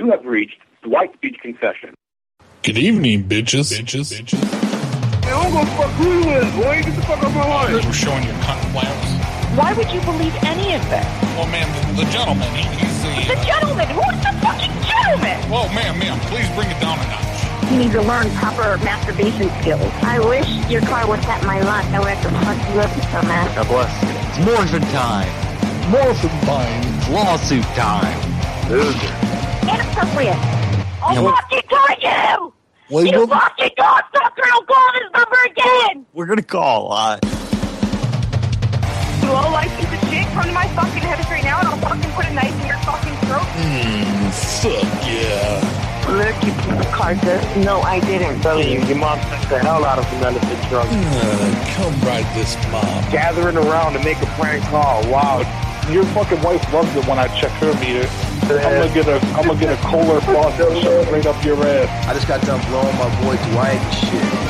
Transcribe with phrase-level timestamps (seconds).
[0.00, 1.92] You have reached Dwight Beach Confession.
[2.62, 3.68] Good evening, bitches.
[3.68, 4.08] Bitches.
[4.08, 4.40] bitches.
[4.40, 6.80] Man, I'm gonna fuck who you is, boy.
[6.80, 7.84] Get the fuck out of my life.
[7.84, 9.60] We're showing your cunt flaps.
[9.60, 11.04] Why would you believe any of this?
[11.36, 13.12] Well, ma'am, the, the gentleman, he, he's the.
[13.28, 13.88] The gentleman!
[13.92, 15.36] Who's the fucking gentleman?
[15.52, 17.70] Well, ma'am, ma'am, please bring it down a notch.
[17.70, 19.92] You need to learn proper masturbation skills.
[20.00, 21.84] I wish your car was at my lot.
[21.92, 23.54] I would have to fuck you up, dumbass.
[23.54, 23.92] God bless.
[24.32, 25.28] It's morphin' time.
[25.92, 27.12] Morphin time.
[27.12, 28.16] Lawsuit time.
[28.70, 29.39] Loser.
[29.62, 30.36] Inappropriate.
[31.02, 32.52] I'll Yeah, fucking kill you!
[32.90, 34.44] Wait, you well- fucking cocksucker!
[34.52, 36.06] I'll call this number again!
[36.12, 36.92] We're gonna call.
[36.92, 37.18] Uh,
[39.22, 41.76] You low life piece of shit, come to my fucking head right now and I'll
[41.78, 43.46] fucking put a knife in your fucking throat.
[43.56, 45.86] Mmm, fuck yeah.
[46.10, 47.56] Look, you piece of carcass.
[47.64, 48.40] No, I didn't.
[48.40, 50.90] telling you, your mom took the hell out of some medicine drunk.
[50.90, 53.04] Uh, come ride this mom.
[53.12, 55.02] Gathering around to make a prank call.
[55.08, 55.38] Wow.
[55.90, 58.08] Your fucking wife loves it when I check her meter.
[58.58, 60.66] I'm gonna get a I'm gonna get a Kohler faucet
[61.12, 62.08] right up your ass.
[62.08, 64.49] I just got done blowing my boy Dwight and shit.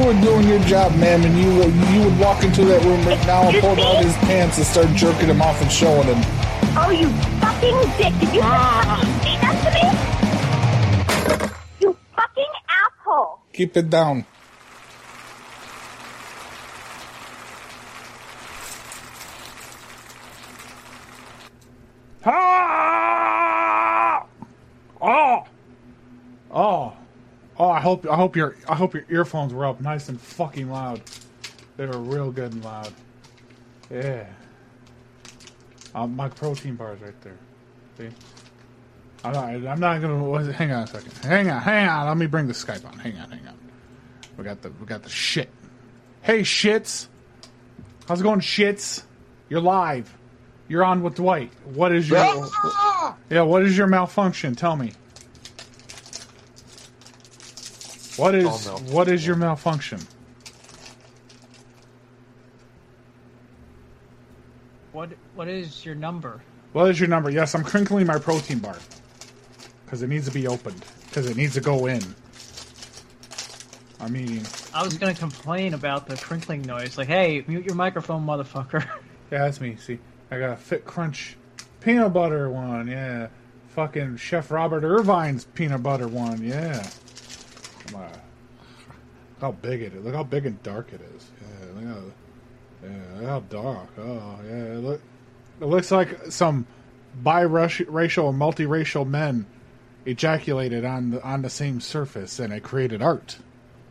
[0.00, 3.04] You were doing your job, ma'am, and you would, you would walk into that room
[3.06, 6.16] right now and pull down his pants and start jerking him off and showing him.
[6.76, 7.08] Oh, you
[7.40, 8.14] fucking dick.
[8.20, 9.82] Did you fucking say that to me?
[11.80, 13.40] You fucking asshole.
[13.52, 14.24] Keep it down.
[22.24, 24.24] Ah!
[25.02, 25.44] Oh,
[26.50, 26.92] oh,
[27.58, 27.70] oh!
[27.70, 31.02] I hope I hope your I hope your earphones were up nice and fucking loud.
[31.76, 32.92] They were real good and loud.
[33.90, 34.26] Yeah.
[35.94, 37.36] Um, my protein bar is right there.
[37.98, 38.08] See?
[39.24, 40.22] I'm not, I'm not gonna.
[40.22, 41.12] what- Hang on a second.
[41.24, 41.60] Hang on.
[41.60, 42.06] Hang on.
[42.06, 42.98] Let me bring the Skype on.
[42.98, 43.30] Hang on.
[43.30, 43.54] Hang on.
[44.36, 45.50] We got the we got the shit.
[46.22, 47.08] Hey shits.
[48.06, 49.02] How's it going, shits?
[49.48, 50.16] You're live.
[50.68, 51.52] You're on with Dwight.
[51.64, 52.18] What is your
[53.30, 53.42] yeah?
[53.42, 54.54] What is your malfunction?
[54.54, 54.92] Tell me.
[58.20, 58.94] What is All malfunction.
[58.94, 60.00] what is your malfunction?
[64.92, 66.42] What What is your number?
[66.74, 67.30] What is your number?
[67.30, 68.76] Yes, I'm crinkling my protein bar
[69.84, 72.02] because it needs to be opened because it needs to go in.
[74.00, 74.44] I'm eating.
[74.74, 76.98] I was gonna complain about the crinkling noise.
[76.98, 78.86] Like, hey, mute your microphone, motherfucker.
[79.30, 79.76] Yeah, that's me.
[79.76, 80.00] See,
[80.32, 81.36] I got a Fit Crunch
[81.80, 82.88] peanut butter one.
[82.88, 83.28] Yeah,
[83.68, 86.42] fucking Chef Robert Irvine's peanut butter one.
[86.42, 86.84] Yeah.
[87.94, 88.02] On.
[88.02, 88.18] Look
[89.40, 90.04] how big it is.
[90.04, 91.30] Look how big and dark it is.
[91.40, 92.02] Yeah, look how,
[92.88, 93.88] yeah, look how dark.
[93.98, 94.78] Oh, yeah.
[94.78, 95.00] Look,
[95.60, 96.66] it looks like some
[97.22, 99.46] biracial, or multiracial men
[100.06, 103.38] ejaculated on the on the same surface, and it created art.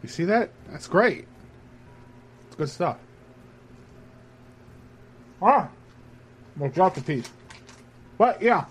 [0.01, 0.49] You see that?
[0.69, 1.27] That's great.
[2.47, 2.97] It's good stuff.
[5.41, 5.69] Ah,
[6.57, 7.29] we'll drop the piece.
[8.17, 8.65] But yeah,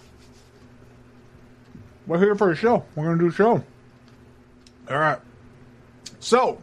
[2.07, 2.85] we're here for a show.
[2.95, 3.65] We're gonna do a show.
[4.91, 5.19] All right.
[6.19, 6.63] So,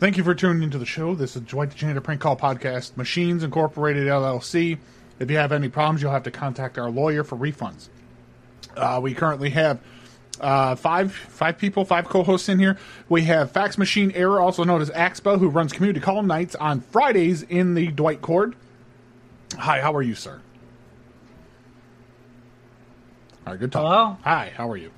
[0.00, 1.14] thank you for tuning into the show.
[1.14, 4.78] This is Dwight the Janitor Prank Call Podcast, Machines Incorporated LLC.
[5.18, 7.88] If you have any problems, you'll have to contact our lawyer for refunds.
[8.76, 9.80] Uh, we currently have
[10.40, 12.76] uh, five five people, five co-hosts in here.
[13.08, 16.80] We have Fax Machine Error, also known as Axpa, who runs community call nights on
[16.80, 18.54] Fridays in the Dwight Cord.
[19.56, 20.42] Hi, how are you, sir?
[23.46, 23.82] All right, good talk.
[23.82, 24.16] Hello?
[24.24, 24.90] Hi, how are you?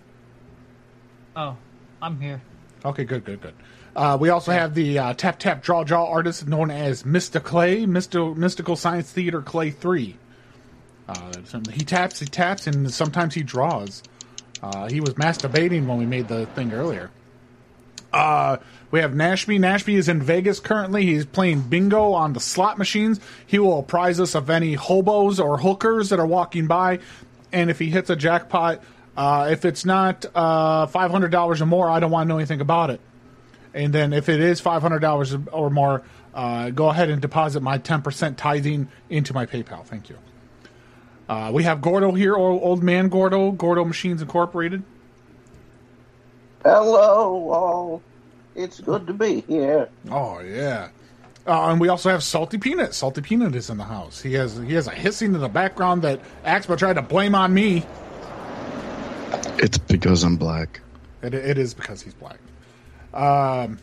[1.36, 1.56] Oh,
[2.00, 2.40] I'm here.
[2.84, 3.54] Okay, good, good, good.
[3.96, 7.42] Uh, we also have the uh, tap tap draw draw artist known as Mr.
[7.42, 8.36] Clay, Mr.
[8.36, 10.16] Mystical Science Theater Clay Three.
[11.08, 11.32] Uh,
[11.72, 14.02] he taps, he taps, and sometimes he draws.
[14.62, 17.10] Uh, he was masturbating when we made the thing earlier.
[18.12, 18.58] Uh,
[18.90, 19.58] we have Nashby.
[19.58, 21.04] Nashby is in Vegas currently.
[21.04, 23.20] He's playing bingo on the slot machines.
[23.46, 27.00] He will apprise us of any hobos or hookers that are walking by.
[27.52, 28.82] And if he hits a jackpot,
[29.18, 32.90] uh, if it's not uh, $500 or more, I don't want to know anything about
[32.90, 33.00] it.
[33.74, 38.36] And then if it is $500 or more, uh, go ahead and deposit my 10%
[38.36, 39.84] tithing into my PayPal.
[39.84, 40.16] Thank you.
[41.28, 44.84] Uh, we have Gordo here, old, old man Gordo, Gordo Machines Incorporated.
[46.62, 48.02] Hello, all.
[48.54, 49.88] It's good to be here.
[50.10, 50.88] Oh yeah,
[51.46, 52.92] uh, and we also have Salty Peanut.
[52.92, 54.20] Salty Peanut is in the house.
[54.20, 57.54] He has he has a hissing in the background that Axpa tried to blame on
[57.54, 57.86] me.
[59.58, 60.80] It's because I'm black.
[61.22, 62.38] It, it is because he's black.
[63.12, 63.78] Um,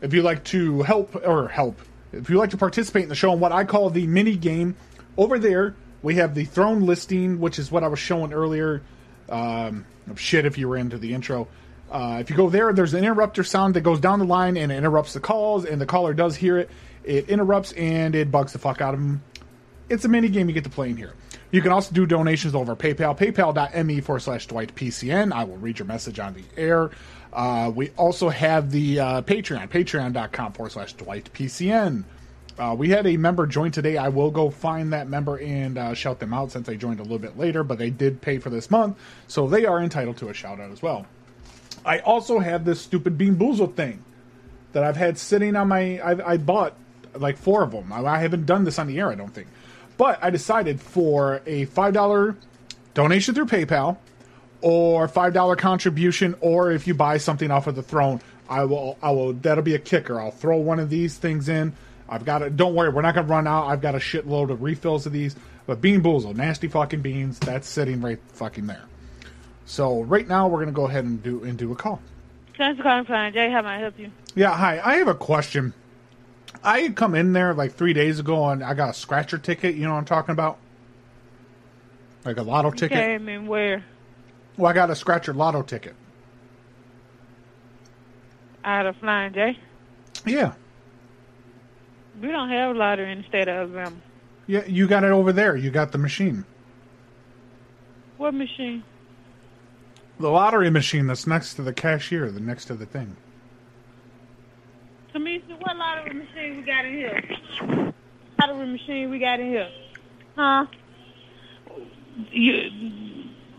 [0.00, 1.80] if you like to help or help,
[2.12, 4.76] if you like to participate in the show in what I call the mini game,
[5.16, 8.82] over there we have the throne listing, which is what I was showing earlier.
[9.28, 9.84] Um,
[10.14, 11.48] shit, if you were into the intro.
[11.90, 14.72] Uh, if you go there, there's an interrupter sound that goes down the line and
[14.72, 16.70] interrupts the calls, and the caller does hear it.
[17.04, 19.22] It interrupts and it bugs the fuck out of them.
[19.88, 21.12] It's a mini game you get to play in here.
[21.50, 25.32] You can also do donations over PayPal, paypal.me forward slash Dwight PCN.
[25.32, 26.90] I will read your message on the air.
[27.32, 32.04] Uh, we also have the uh, Patreon, patreon.com forward slash Dwight PCN.
[32.58, 33.96] Uh, we had a member join today.
[33.98, 37.02] I will go find that member and uh, shout them out since they joined a
[37.02, 38.98] little bit later, but they did pay for this month,
[39.28, 41.06] so they are entitled to a shout out as well.
[41.84, 44.02] I also have this stupid Bean Boozled thing
[44.72, 46.00] that I've had sitting on my.
[46.00, 46.74] I, I bought
[47.14, 47.92] like four of them.
[47.92, 49.48] I, I haven't done this on the air, I don't think.
[49.96, 52.36] But I decided for a $5
[52.94, 53.96] donation through PayPal
[54.60, 59.10] or $5 contribution, or if you buy something off of the throne, I will, I
[59.10, 60.20] will, that'll be a kicker.
[60.20, 61.72] I'll throw one of these things in.
[62.08, 62.56] I've got it.
[62.56, 63.66] Don't worry, we're not going to run out.
[63.66, 65.34] I've got a shitload of refills of these.
[65.66, 68.84] But Bean Boozle, nasty fucking beans, that's sitting right fucking there.
[69.64, 72.00] So right now we're going to go ahead and do and do a call.
[72.56, 73.50] Thanks for calling Planet J.
[73.50, 74.10] How may I help you?
[74.36, 74.80] Yeah, hi.
[74.82, 75.74] I have a question.
[76.62, 79.74] I had come in there like three days ago and I got a scratcher ticket.
[79.74, 80.58] You know what I'm talking about?
[82.24, 82.98] Like a lotto You ticket.
[82.98, 83.84] came in where?
[84.56, 85.94] Well, I got a scratcher lotto ticket.
[88.64, 89.58] Out of Flying J.
[90.24, 90.54] Yeah.
[92.20, 93.96] We don't have lottery in the state of Alabama.
[94.46, 95.56] Yeah, you got it over there.
[95.56, 96.44] You got the machine.
[98.16, 98.82] What machine?
[100.18, 103.16] The lottery machine that's next to the cashier, the next to the thing.
[105.16, 107.94] Tamisha, what lottery machine we got in here?
[108.38, 109.70] Lottery machine we got in here?
[110.36, 110.66] Huh?
[112.30, 112.70] You,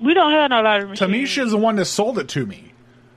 [0.01, 1.09] we don't have no lottery machine.
[1.09, 2.65] Tamisha's the one that sold it to me.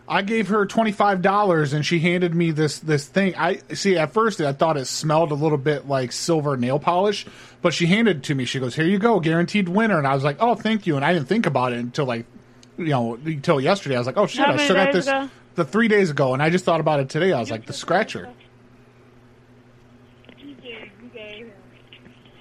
[0.08, 3.36] I gave her twenty five dollars and she handed me this this thing.
[3.36, 7.26] I see at first I thought it smelled a little bit like silver nail polish,
[7.62, 8.44] but she handed it to me.
[8.44, 11.04] She goes, "Here you go, guaranteed winner." And I was like, "Oh, thank you." And
[11.04, 12.26] I didn't think about it until like,
[12.76, 13.94] you know, until yesterday.
[13.94, 15.30] I was like, "Oh shit, I still got this." ago?
[15.60, 17.34] The three days ago, and I just thought about it today.
[17.34, 18.30] I was like, "The scratcher."
[20.38, 21.52] You said you gave him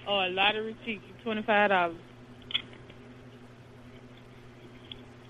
[0.07, 1.97] oh, a lottery ticket, twenty five dollars.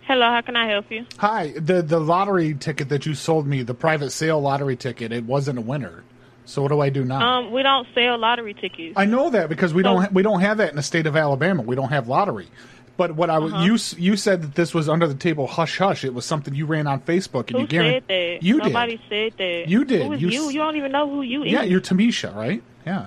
[0.04, 1.08] Hello, how can I help you?
[1.18, 5.24] Hi, the the lottery ticket that you sold me, the private sale lottery ticket, it
[5.24, 6.04] wasn't a winner.
[6.46, 7.22] So what do I do now?
[7.40, 8.94] Um, we don't sell lottery tickets.
[8.98, 11.08] I know that because we So- don't ha- we don't have that in the state
[11.08, 11.64] of Alabama.
[11.64, 12.50] We don't have lottery.
[13.00, 13.64] But what I was Uh-huh.
[13.64, 16.04] you you said that this was under the table hush hush.
[16.04, 18.44] It was something you ran on Facebook and Who you guaranteed said that?
[18.46, 19.02] you Nobody did.
[19.08, 19.70] said that.
[19.70, 20.06] You did.
[20.06, 20.50] Who is You you?
[20.50, 21.52] You don't even know who you is.
[21.54, 22.62] Yeah, you're Tamisha, right?
[22.86, 23.06] Yeah,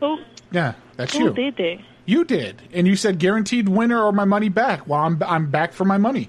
[0.00, 0.18] Who?
[0.52, 1.32] yeah, that's who you.
[1.32, 1.78] did that?
[2.04, 4.86] You did, and you said guaranteed winner or my money back.
[4.86, 6.28] Well, I'm I'm back for my money.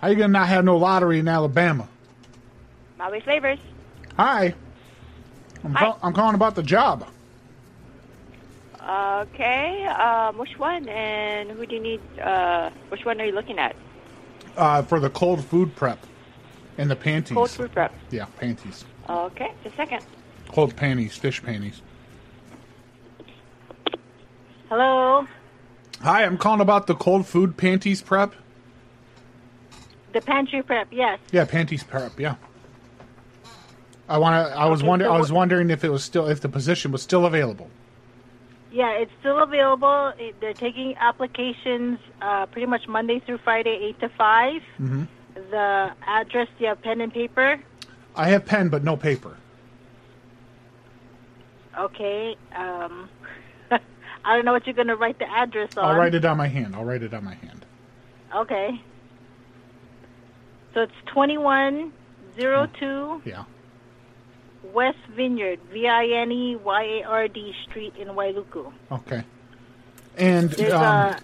[0.00, 1.88] How you gonna not have no lottery in Alabama?
[2.98, 3.58] Maui Flavors.
[4.16, 4.54] Hi,
[5.66, 7.08] I'm, Call, I'm calling about the job.
[8.88, 12.00] Okay, um, which one and who do you need?
[12.20, 13.74] Uh, which one are you looking at?
[14.56, 15.98] uh, for the cold food prep
[16.78, 17.34] and the panties.
[17.34, 17.92] Cold food prep.
[18.10, 18.84] Yeah, panties.
[19.08, 20.04] Okay, just a second.
[20.48, 21.82] Cold panties, fish panties.
[24.68, 25.26] Hello,
[26.02, 28.34] Hi, I'm calling about the cold food panties prep.
[30.12, 30.88] the pantry prep.
[30.92, 31.18] Yes.
[31.32, 32.18] Yeah, panties prep.
[32.20, 32.36] Yeah.
[34.08, 34.56] I want to.
[34.56, 35.04] I was Okay, wonder.
[35.06, 37.68] so I was wondering if it was still if the position was still available.
[38.72, 40.12] Yeah, it's still available.
[40.18, 44.62] It, they're taking applications uh, pretty much Monday through Friday, eight to five.
[44.76, 47.58] hmm The address, do you have pen and paper?
[48.14, 49.36] I have pen, but no paper.
[51.78, 52.36] Okay.
[52.54, 53.08] Um,
[53.70, 55.84] I don't know what you're going to write the address on.
[55.84, 56.74] I'll write it on my hand.
[56.76, 57.64] I'll write it on my hand.
[58.34, 58.70] Okay.
[60.74, 63.44] So it's 2102 Yeah.
[64.72, 68.72] West Vineyard, V I N E Y A R D Street in Wailuku.
[68.90, 69.22] Okay.
[70.16, 71.20] And um, a.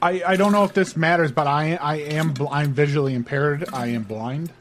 [0.00, 3.68] I I don't know if this matters, but I I am bl- I'm visually impaired.
[3.72, 4.52] I am blind.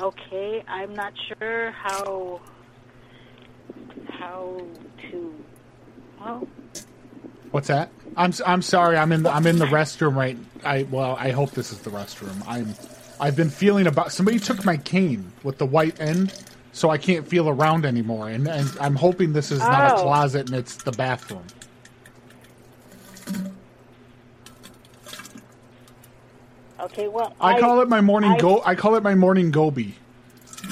[0.00, 2.40] Okay, I'm not sure how
[4.08, 4.60] how
[5.10, 5.34] to.
[6.20, 6.48] Well,
[7.52, 7.90] What's that?
[8.16, 8.96] I'm I'm sorry.
[8.96, 10.36] I'm in the, I'm in the restroom right.
[10.64, 12.42] I well, I hope this is the restroom.
[12.48, 12.74] I'm
[13.24, 16.34] I've been feeling about somebody took my cane with the white end,
[16.72, 18.28] so I can't feel around anymore.
[18.28, 20.02] And, and I'm hoping this is not a Oh.
[20.02, 21.46] closet and it's the bathroom.
[26.80, 27.08] okay.
[27.08, 28.62] Well, I, call it my morning I- go.
[28.64, 29.94] I call it my morning goby.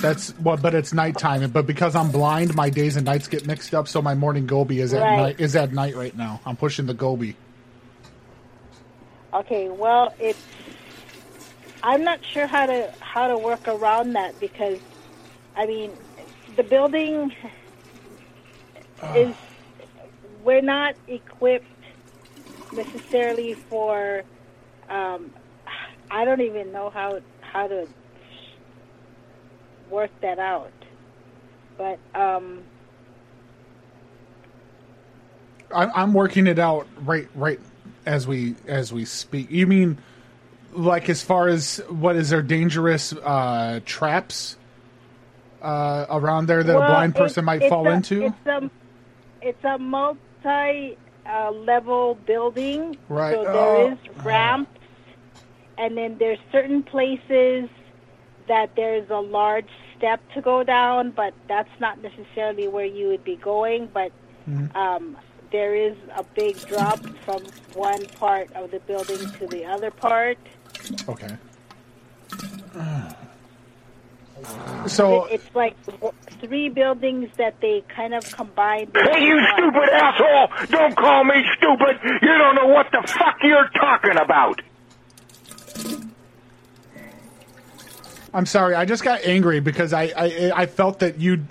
[0.01, 1.51] That's well, but it's nighttime.
[1.51, 3.89] But because I'm blind, my days and nights get mixed up.
[3.89, 5.17] So my morning goby is at Right.
[5.17, 5.41] night.
[5.41, 6.41] Is at night right now.
[6.47, 7.37] I'm pushing the goby.
[9.35, 10.39] Okay, well, it's.
[11.83, 14.79] I'm not sure how to how to work around that because,
[15.57, 15.93] I mean,
[16.57, 17.35] the building
[19.15, 19.35] is.
[20.45, 21.67] We're not equipped
[22.73, 24.25] necessarily for.
[24.91, 25.31] Um,
[26.11, 27.87] I don't even know how how to
[29.89, 30.73] work that out,
[31.79, 32.65] but um,
[35.73, 37.61] I'm working it out right right
[38.05, 39.51] as we as we speak.
[39.51, 39.99] You mean
[40.73, 44.57] like as far as what is there dangerous uh, traps
[45.61, 48.25] uh, around there that a Well, blind it- person might fall a- into?
[48.27, 48.71] It's a
[49.43, 52.97] it's a multi uh, level building.
[53.09, 53.35] Right.
[53.35, 53.93] So there Oh.
[53.93, 54.71] is ramps,
[55.79, 57.69] and then there's certain places
[58.49, 63.25] that there's a large step to go down, but that's not necessarily where you would
[63.25, 63.89] be going.
[63.93, 64.11] But
[64.51, 64.77] Mm-hmm.
[64.77, 65.17] um,
[65.53, 67.43] there is a big drop from
[67.75, 70.37] one part of the building to the other part.
[71.09, 71.37] Okay.
[72.77, 73.13] Uh,
[74.89, 75.77] so It- it's like
[76.41, 78.91] three buildings that they kind of combined.
[78.95, 79.47] Hey, you one.
[79.55, 80.49] stupid asshole!
[80.69, 81.99] Don't call me stupid!
[82.23, 84.61] You don't know what the fuck you're talking about!
[88.35, 88.75] I'm sorry.
[88.75, 91.45] I just got angry because I I, I felt that you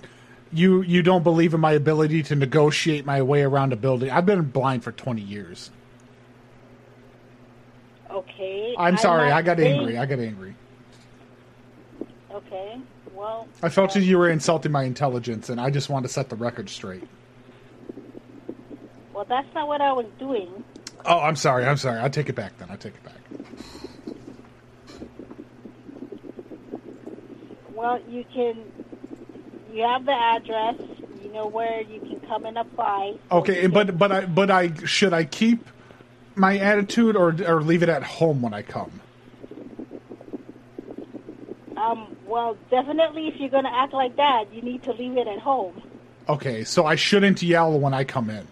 [0.52, 4.10] you you don't believe in my ability to negotiate my way around a building.
[4.10, 5.70] I've been blind for 20 years.
[8.78, 9.30] I'm sorry.
[9.30, 9.98] not I got angry.
[9.98, 10.56] I got angry.
[12.32, 12.80] Okay.
[13.14, 16.30] Well, I felt that you were insulting my intelligence, and I just wanted to set
[16.30, 17.04] the record straight.
[19.14, 20.64] well, that's not what I was doing.
[21.06, 21.66] Oh, I'm sorry.
[21.66, 22.02] I'm sorry.
[22.02, 22.70] I take it back then.
[22.72, 23.16] I take it back.
[27.74, 28.58] Well, you can.
[29.74, 30.76] You have the address.
[31.24, 33.18] You know where you can come and apply.
[33.32, 35.68] Okay, but but I but I should I keep
[36.36, 39.02] my attitude or or leave it at home when I come?
[41.78, 42.16] Um.
[42.26, 45.40] Well, definitely, if you're going to act like that, you need to leave it at
[45.40, 45.82] home.
[46.30, 48.48] Okay, so I shouldn't yell when I come in.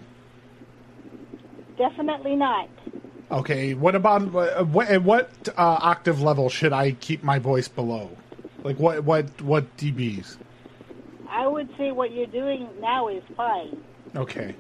[1.78, 2.68] Definitely not.
[3.32, 4.24] Okay, what about
[4.68, 8.10] what at what uh, octave level should I keep my voice below?
[8.64, 10.38] Like what what what dBs?
[11.30, 13.82] I would say what you're doing now is fine.
[14.16, 14.56] Okay.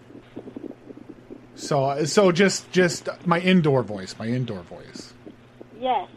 [1.60, 5.14] So so just just my indoor voice, my indoor voice.
[5.80, 6.08] Yes.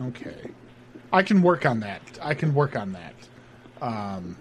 [0.00, 0.50] Okay.
[1.12, 2.02] I can work on that.
[2.20, 3.14] I can work on that.
[3.80, 4.36] Um,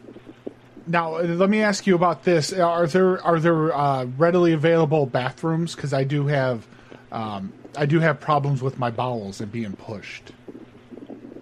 [0.87, 2.51] now, let me ask you about this.
[2.51, 5.75] Are there are there uh, readily available bathrooms?
[5.75, 6.67] Because I do have
[7.11, 10.31] um, I do have problems with my bowels and being pushed.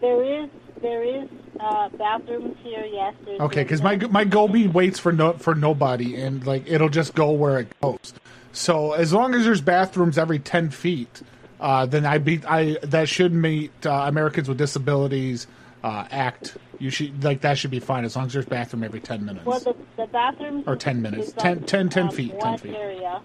[0.02, 0.50] There is
[0.82, 1.30] there is
[1.62, 2.86] uh, bathrooms here.
[2.86, 3.16] Yes.
[3.40, 7.32] Okay, because my my Gobi waits for no for nobody, and like it'll just go
[7.32, 8.14] where it goes.
[8.58, 11.22] So as long as there's bathrooms every ten feet,
[11.62, 15.46] uh, then I be I that should meet uh, Americans with Disabilities
[15.84, 16.58] uh, Act.
[16.80, 19.46] You should like that should be fine as long as there's bathroom every ten minutes.
[19.46, 21.28] Well, the, the bathrooms Or 10 minutes.
[21.28, 22.74] is 10 on, 10 10 um, feet, 10 feet.
[22.76, 23.22] area.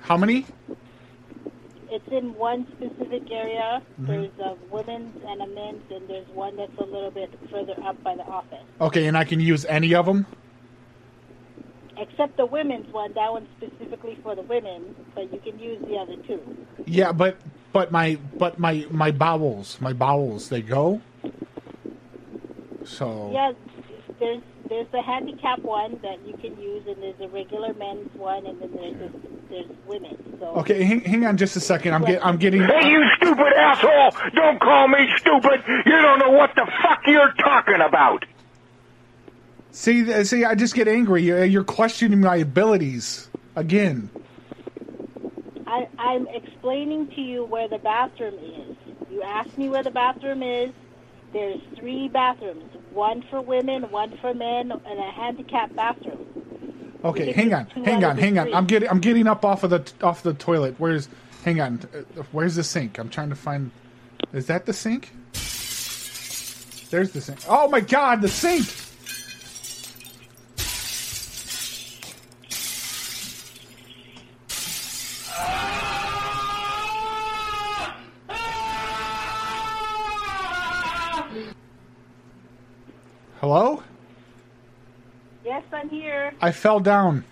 [0.00, 0.44] How many?
[1.88, 3.80] It's in one specific area.
[4.00, 4.06] Mhm.
[4.06, 8.02] There's a women's and a men's, and there's one that's a little bit further up
[8.02, 8.64] by the office.
[8.80, 10.26] Okay, and I can use any of them.
[11.98, 13.12] Except the women's one.
[13.14, 16.40] That one's specifically for the women, but you can use the other two.
[16.84, 17.36] Yeah, but
[17.72, 21.00] but my but my my bowels my bowels they go.
[22.84, 23.52] So Yeah,
[24.20, 28.46] there's there's the handicap one that you can use, and there's a regular men's one,
[28.46, 30.16] and then there's this, there's women.
[30.40, 31.94] So okay, hang, hang on just a second.
[31.94, 32.62] I'm get I'm getting.
[32.62, 34.10] Hey, you stupid asshole!
[34.34, 35.62] Don't call me stupid!
[35.66, 38.24] You don't know what the fuck you're talking about!
[39.76, 41.22] See, uh, see, I just get angry.
[41.22, 44.08] You're, you're questioning my abilities again.
[45.66, 48.74] I, I'm explaining to you where the bathroom is.
[49.10, 50.70] You asked me where the bathroom is.
[51.34, 56.24] There's three bathrooms: one for women, one for men, and a handicap bathroom.
[57.04, 58.54] Okay, hang on, hang on, hang on.
[58.54, 60.76] I'm getting I'm getting up off of the off the toilet.
[60.78, 61.10] Where's?
[61.44, 61.80] Hang on.
[61.94, 62.98] uh, Where's the sink?
[62.98, 63.70] I'm trying to find.
[64.32, 65.10] Is that the sink?
[66.90, 67.40] There's the sink.
[67.46, 68.66] Oh my God, the sink!
[83.46, 83.80] Hello?
[85.44, 86.34] Yes, I'm here.
[86.42, 87.24] I fell down.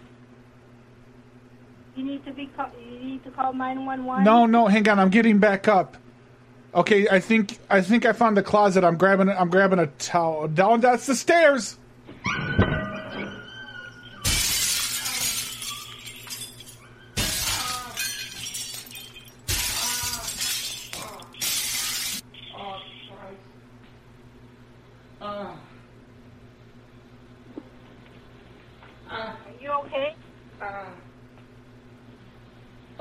[1.96, 2.46] You need to be.
[2.46, 4.22] Call, you need to call nine one one.
[4.22, 5.00] No, no, hang on.
[5.00, 5.96] I'm getting back up.
[6.72, 8.84] Okay, I think I think I found the closet.
[8.84, 10.46] I'm grabbing I'm grabbing a towel.
[10.46, 11.78] Down that's the stairs.
[25.20, 25.58] Oh,
[29.84, 30.16] Are you okay?
[30.60, 30.84] Uh,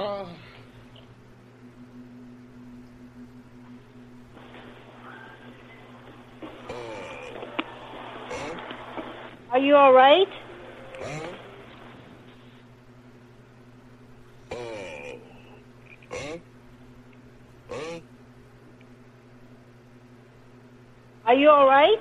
[0.02, 0.26] uh.
[9.52, 10.28] Are you all right?
[21.26, 21.98] Are you all right?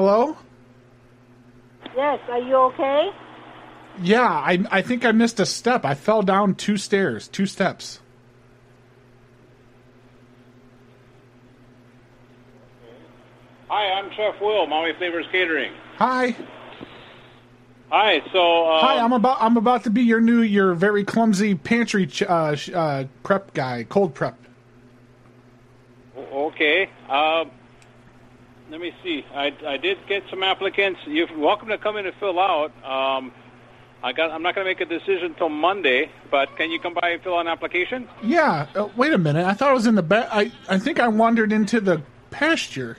[0.00, 0.34] Hello?
[1.94, 2.20] Yes.
[2.30, 3.10] Are you okay?
[4.00, 5.84] Yeah, I I think I missed a step.
[5.84, 8.00] I fell down two stairs, two steps.
[13.68, 15.74] Hi, I'm Chef Will, Maui Flavors Catering.
[15.98, 16.34] Hi.
[17.90, 21.54] Hi, so um, Hi, I'm about I'm about to be your new your very clumsy
[21.56, 24.38] pantry ch- uh, sh- uh, prep guy, cold prep.
[26.16, 26.88] okay.
[27.10, 27.50] Um,
[28.70, 29.24] let me see.
[29.34, 31.00] I, I did get some applicants.
[31.06, 32.72] You're welcome to come in and fill out.
[32.84, 33.32] Um,
[34.02, 34.30] I got.
[34.30, 37.22] I'm not going to make a decision until Monday, but can you come by and
[37.22, 38.08] fill out an application?
[38.22, 38.66] Yeah.
[38.74, 39.44] Uh, wait a minute.
[39.44, 40.28] I thought I was in the back.
[40.32, 42.96] I I think I wandered into the pasture.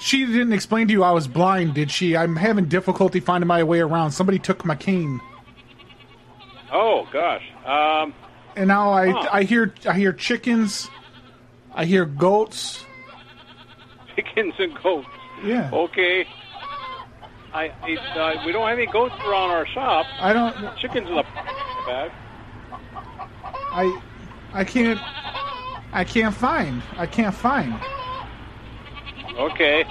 [0.00, 2.16] She didn't explain to you I was blind, did she?
[2.16, 4.10] I'm having difficulty finding my way around.
[4.12, 5.20] Somebody took my cane,
[6.72, 7.44] Oh gosh.
[7.64, 8.12] Um,
[8.56, 9.28] and now I Huh.
[9.32, 10.90] I hear I hear chickens,
[11.74, 12.84] I hear goats.
[14.14, 15.08] Chickens and goats.
[15.42, 15.70] Yeah.
[15.72, 16.26] Okay.
[17.52, 20.06] I, I uh, we don't have any goats around our shop.
[20.18, 20.76] I don't.
[20.78, 21.22] Chickens in the
[21.86, 22.10] bag.
[23.72, 24.00] I
[24.52, 25.00] I can't
[25.92, 26.82] I can't find.
[26.96, 27.74] I can't find.
[29.36, 29.84] Okay.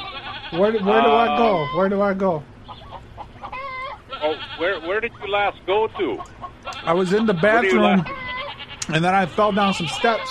[0.52, 1.78] Where where do I Um, go?
[1.78, 2.44] Where do I go?
[4.22, 6.22] Oh, where where did you last go to?
[6.86, 8.16] I was in the Where do you bathroom,
[8.94, 10.30] and then I fell down some steps,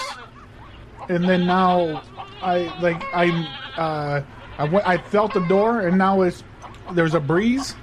[1.09, 2.03] and then now
[2.43, 3.31] I like I
[3.77, 4.23] uh
[4.59, 6.45] I went, I felt the door, and now it's
[6.93, 7.75] there's a breeze,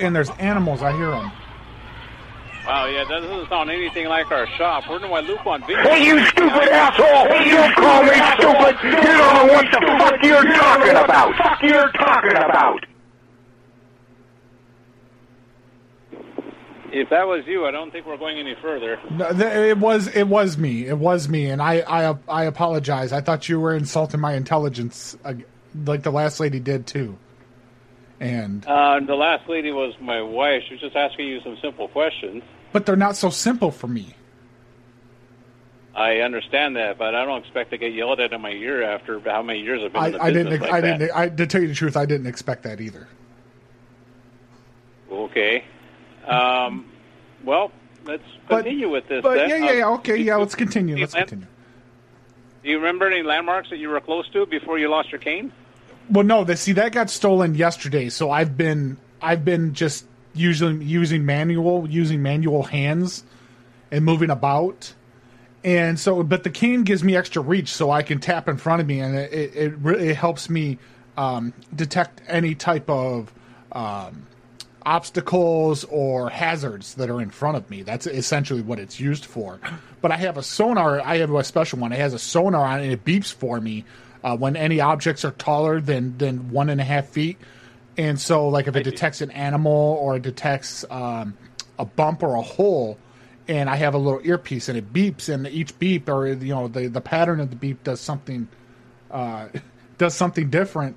[0.00, 0.82] and there's animals.
[0.82, 1.32] I hear them.
[2.66, 4.84] Wow, yeah, that doesn't sound anything like our shop.
[4.88, 5.82] We're in Wailuku on video.
[5.82, 7.26] Hey, you stupid asshole!
[7.42, 8.78] You call me stupid!
[8.84, 11.34] You don't know what the fuck you're talking about!
[11.36, 12.86] Fuck you're talking about!
[16.94, 19.00] If that was you, I don't think we're going any further.
[19.10, 20.86] No, th- it was it was me.
[20.86, 23.12] It was me, and I I I apologize.
[23.12, 25.34] I thought you were insulting my intelligence, uh,
[25.86, 27.16] like the last lady did too.
[28.20, 30.62] And Uh, the last lady was my wife.
[30.68, 32.42] She was just asking you some simple questions.
[32.72, 34.14] but they're not so simple for me.
[35.94, 39.18] I understand that, but I don't expect to get yelled at in my ear after
[39.20, 40.60] how many years I've been I, in the I didn't.
[40.60, 40.98] like I that.
[40.98, 41.16] didn't.
[41.16, 43.08] I to tell you the truth, I didn't expect that either.
[45.10, 45.64] Okay.
[46.26, 46.86] Um,
[47.44, 47.72] well,
[48.04, 49.22] let's continue with this.
[49.22, 49.48] But then.
[49.48, 49.88] yeah, yeah, yeah.
[49.88, 50.36] Uh, Okay, yeah.
[50.36, 50.96] Let's continue.
[50.96, 51.46] Let's continue.
[52.62, 55.52] Do you remember any landmarks that you were close to before you lost your cane?
[56.10, 60.82] Well, no, the, see that got stolen yesterday, so I've been I've been just using
[60.82, 63.24] using manual using manual hands
[63.90, 64.94] and moving about,
[65.64, 68.80] and so but the cane gives me extra reach, so I can tap in front
[68.80, 70.78] of me, and it it, it really helps me
[71.16, 73.32] um, detect any type of
[73.72, 74.26] um,
[74.84, 77.82] obstacles or hazards that are in front of me.
[77.82, 79.60] That's essentially what it's used for.
[80.00, 81.00] But I have a sonar.
[81.00, 81.92] I have a special one.
[81.92, 83.84] It has a sonar on it, and it beeps for me
[84.24, 87.38] uh, when any objects are taller than than one and a half feet.
[87.96, 91.36] And so, like if it detects an animal or it detects um,
[91.78, 92.98] a bump or a hole,
[93.48, 96.68] and I have a little earpiece and it beeps, and each beep or you know
[96.68, 98.48] the the pattern of the beep does something
[99.10, 99.48] uh,
[99.98, 100.96] does something different,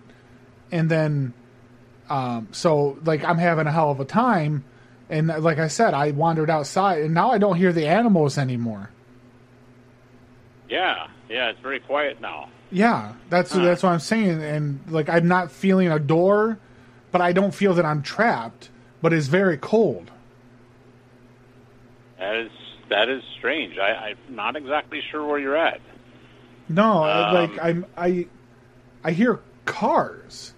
[0.72, 1.34] and then
[2.10, 4.64] um, so like I'm having a hell of a time,
[5.10, 8.90] and like I said, I wandered outside, and now I don't hear the animals anymore.
[10.70, 12.50] Yeah, yeah, it's very quiet now.
[12.72, 13.64] Yeah, that's Huh.
[13.64, 16.58] that's what I'm saying, and like I'm not feeling a door,
[17.12, 18.70] but I don't feel that I'm trapped.
[19.02, 20.10] But it's very cold.
[22.18, 22.52] That is
[22.90, 23.78] that is strange.
[23.78, 25.80] I, I'm not exactly sure where you're at.
[26.68, 28.26] No, Um, like I'm I
[29.04, 30.55] I hear cars.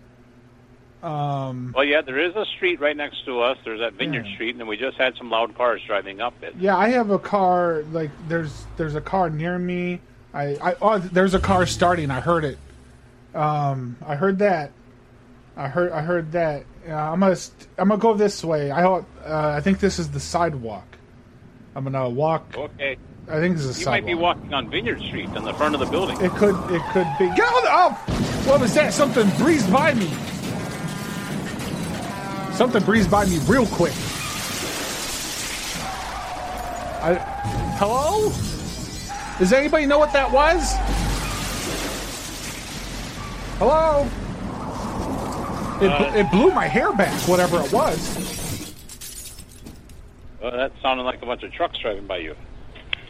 [1.04, 3.58] Um, Well, yeah, there is a street right next to us.
[3.64, 4.34] There's that Vineyard Yeah.
[4.34, 6.56] Street, and then we just had some loud cars driving up it.
[6.58, 7.84] yeah, I have a car.
[7.92, 10.00] Like there's there's a car near me.
[10.34, 12.10] I, I oh, there's a car starting.
[12.12, 12.58] I heard it.
[13.36, 14.72] Um, I heard that.
[15.56, 15.92] I heard.
[15.92, 16.64] I heard that.
[16.88, 17.36] Uh, I'm gonna.
[17.36, 18.72] St- I'm gonna go this way.
[18.72, 18.82] I.
[18.82, 20.86] hope- Uh, I think this is the sidewalk.
[21.76, 22.56] I'm gonna walk.
[22.58, 22.98] Okay.
[23.30, 23.96] I think this is a sidewalk.
[23.98, 26.20] You might be walking on Vineyard Street in the front of the building.
[26.22, 26.56] It could.
[26.72, 27.28] It could be.
[27.36, 27.92] Get on the, oh,
[28.50, 28.94] what was that?
[28.94, 30.10] Something breezed by me.
[32.58, 33.94] Something breezed by me real quick.
[37.04, 37.14] I.
[37.78, 38.32] Hello?
[39.38, 40.74] Does anybody know what that was?
[43.60, 44.10] Hello?
[45.86, 48.74] It, Uh, it blew my hair back, whatever it was.
[50.42, 52.36] Well, that sounded like a bunch of trucks driving by you.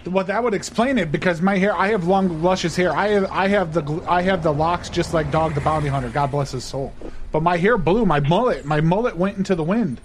[0.08, 1.76] Well, that would explain it because my hair.
[1.76, 2.92] I have long, luscious hair.
[2.94, 6.10] I have, I have the, I have the locks just like Dog the Bounty Hunter.
[6.10, 6.94] God bless his soul.
[7.32, 8.06] But my hair blew.
[8.06, 10.00] My mullet, my mullet went into the wind.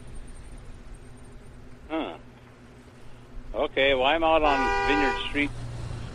[1.89, 2.15] Huh.
[3.55, 5.51] Okay, well, I'm out on Vineyard Street.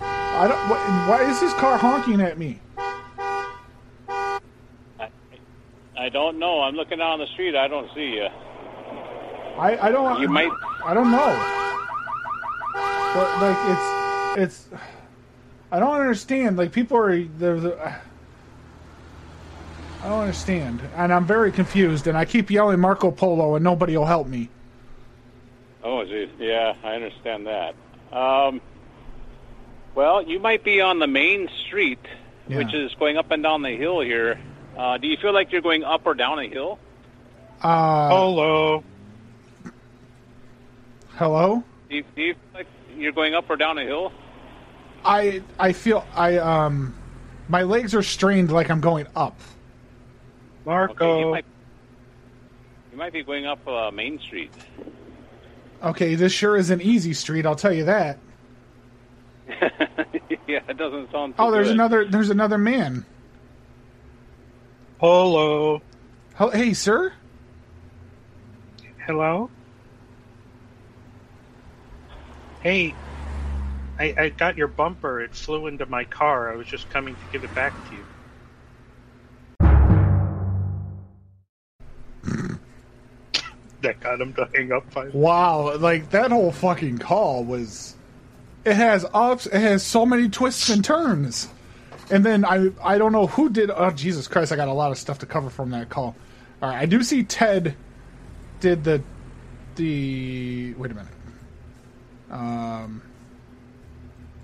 [0.01, 0.69] I don't.
[0.69, 2.59] What, why is this car honking at me?
[4.99, 5.09] I,
[5.97, 6.61] I don't know.
[6.61, 7.55] I'm looking down the street.
[7.55, 8.27] I don't see you.
[9.57, 10.21] I, I don't.
[10.21, 10.51] You might.
[10.85, 11.56] I don't know.
[13.17, 14.81] But like it's, it's.
[15.71, 16.55] I don't understand.
[16.57, 17.23] Like people are.
[17.23, 17.65] There's.
[17.65, 18.01] a-
[20.03, 22.05] I don't understand, and I'm very confused.
[22.05, 24.47] And I keep yelling Marco Polo, and nobody will help me.
[25.83, 26.29] Oh, geez.
[26.37, 27.73] Yeah, I understand that.
[28.15, 28.61] Um,
[29.95, 31.99] well, you might be on the main street,
[32.45, 34.39] which is going up and down the hill here.
[34.77, 36.77] Uh, do you feel like you're going up or down a hill?
[37.61, 38.83] Uh, Hello.
[41.15, 41.63] Hello.
[41.89, 44.11] Do you, do you feel like you're going up or down a hill?
[45.05, 46.95] I I feel I um
[47.47, 49.39] my legs are strained like I'm going up.
[50.67, 51.45] Okay, you might,
[52.91, 54.51] you might be going up uh, Main Street.
[55.81, 58.17] Okay, this sure is an easy street, I'll tell you that.
[59.47, 61.37] yeah, it doesn't sound.
[61.37, 61.75] Too Oh, there's good.
[61.75, 63.05] another there's another man.
[64.99, 65.81] Hello.
[66.33, 67.13] Hel- Hey, sir.
[69.05, 69.49] Hello?
[72.61, 72.95] Hey,
[73.99, 75.21] I, I got your bumper.
[75.21, 76.51] It flew into my car.
[76.51, 78.03] I was just coming to give it back to you.
[83.81, 85.17] that got him to hang up finally.
[85.17, 87.95] Wow, like that whole fucking call was
[88.65, 91.47] it has ups, it has so many twists and turns.
[92.09, 94.91] And then I I don't know who did oh Jesus Christ, I got a lot
[94.91, 96.15] of stuff to cover from that call.
[96.61, 97.75] All right, I do see Ted
[98.59, 99.03] did the
[99.75, 101.16] the wait a minute.
[102.31, 103.01] Um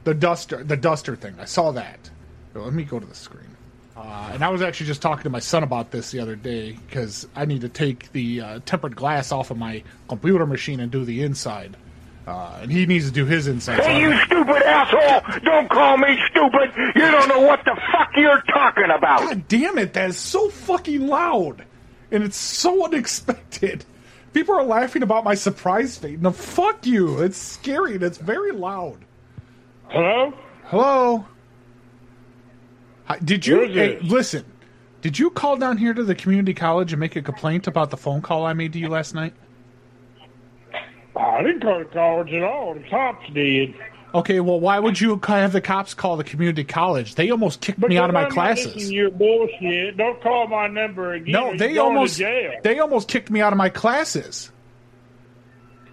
[0.04, 1.36] the duster the duster thing.
[1.40, 2.10] I saw that.
[2.54, 3.58] Let me go to the screen.
[3.96, 6.72] Uh, and I was actually just talking to my son about this the other day
[6.88, 10.92] because I need to take the uh, tempered glass off of my computer machine and
[10.92, 11.78] do the inside.
[12.26, 13.82] Uh, and he needs to do his inside.
[13.82, 15.40] Hey, you stupid asshole!
[15.44, 16.72] Don't call me stupid!
[16.96, 19.20] You don't know what the fuck you're talking about!
[19.20, 21.66] God damn it, that is so fucking loud.
[22.12, 23.84] And it's so unexpected.
[24.34, 26.20] People are laughing about my surprise fate.
[26.20, 27.22] No, fuck you.
[27.22, 28.98] It's scary and it's very loud.
[29.90, 30.34] Hello?
[30.66, 31.26] Hello?
[33.06, 34.46] Hi, Did you hey, listen?
[35.02, 37.98] Did you call down here to the community college and make a complaint about the
[37.98, 39.34] phone call I made to you last night?
[41.16, 42.74] I didn't call the college at all.
[42.74, 43.76] The cops did.
[44.14, 47.16] Okay, well, why would you have the cops call the community college?
[47.16, 48.92] They almost kicked me out of my classes.
[48.92, 49.98] your bullshit.
[49.98, 51.32] Don't call my number again.
[51.32, 54.52] No, they almost they almost kicked me out of my classes.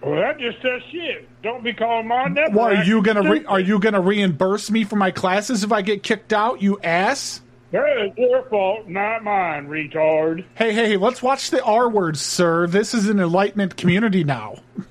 [0.03, 1.27] Well, that just says shit.
[1.43, 2.57] Don't be calling my number.
[2.57, 5.81] Well, are you gonna re- are you gonna reimburse me for my classes if I
[5.81, 6.61] get kicked out?
[6.61, 7.41] You ass.
[7.71, 10.43] That is your fault, not mine, retard.
[10.55, 12.67] Hey, hey, let's watch the R words, sir.
[12.67, 14.57] This is an enlightenment community now.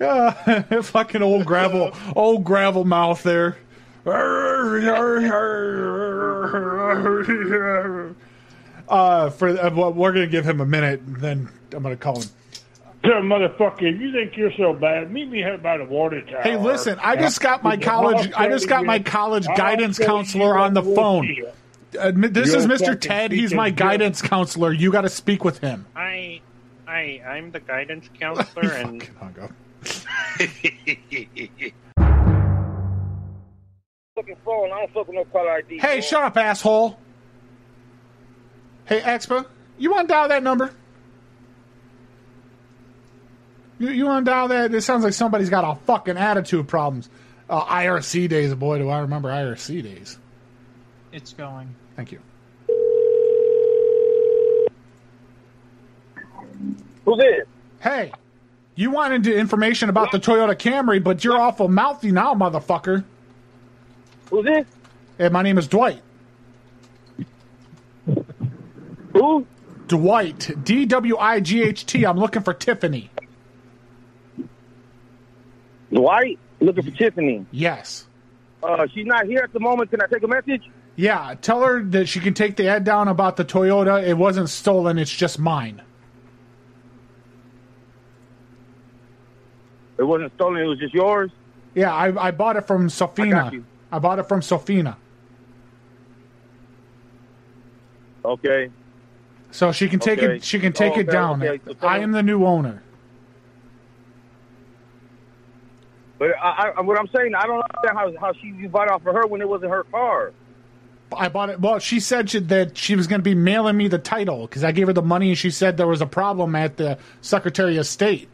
[0.00, 3.56] Ah, fucking old gravel, old gravel mouth there.
[8.88, 12.28] Uh, for uh, we're gonna give him a minute, and then I'm gonna call him.
[13.04, 16.42] Tell motherfucker, if you think you're so bad, meet me here by the water tower.
[16.42, 20.74] Hey, listen, I just got my college, I just got my college guidance counselor on
[20.74, 21.28] the phone.
[21.98, 22.98] Uh, this is Mr.
[22.98, 23.32] Ted.
[23.32, 24.72] He's my guidance counselor.
[24.72, 25.84] You got to speak with him.
[25.96, 26.40] I,
[26.92, 29.02] I, I'm the guidance counselor, and
[34.14, 34.70] Fucking phone.
[34.72, 35.78] I don't fuck with no caller ID.
[35.78, 36.98] Hey, shut up, asshole.
[38.84, 39.46] Hey, Expo,
[39.78, 40.74] you want to dial that number?
[43.78, 44.74] You, you want to dial that?
[44.74, 47.08] It sounds like somebody's got a fucking attitude problems.
[47.48, 50.18] Uh, IRC days, boy, do I remember IRC days.
[51.10, 51.74] It's going.
[51.96, 52.20] Thank you.
[57.12, 57.46] Who's this?
[57.80, 58.12] Hey,
[58.74, 63.04] You wanted information about the Toyota Camry, but you're awful mouthy now, motherfucker.
[64.30, 64.66] Who's this?
[65.18, 66.00] Hey, my name is Dwight.
[69.12, 69.46] Who?
[69.88, 70.50] Dwight.
[70.64, 72.04] D W I G H T.
[72.06, 73.10] I'm looking for Tiffany.
[75.92, 76.38] Dwight?
[76.60, 77.44] Looking for Tiffany.
[77.50, 78.06] Yes.
[78.62, 79.90] Uh, she's not here at the moment.
[79.90, 80.62] Can I take a message?
[80.96, 84.02] Yeah, tell her that she can take the ad down about the Toyota.
[84.06, 85.82] It wasn't stolen, it's just mine.
[90.02, 90.60] It wasn't stolen.
[90.60, 91.30] It was just yours.
[91.76, 93.52] Yeah, I, I bought it from Sofina.
[93.52, 93.64] you.
[93.92, 94.96] I bought it from Sofina.
[98.24, 98.68] Okay.
[99.52, 100.36] So she can take Okay.
[100.36, 101.40] it she can take Oh, it down.
[101.40, 101.60] okay.
[101.80, 102.82] So I am the new owner.
[106.18, 108.90] But I, I, what I'm saying, I don't understand how how she you bought it
[108.90, 110.32] off of her when it wasn't her car.
[111.16, 111.60] I bought it.
[111.60, 114.64] Well, she said she, that she was going to be mailing me the title because
[114.64, 117.76] I gave her the money and she said there was a problem at the Secretary
[117.76, 118.28] of State.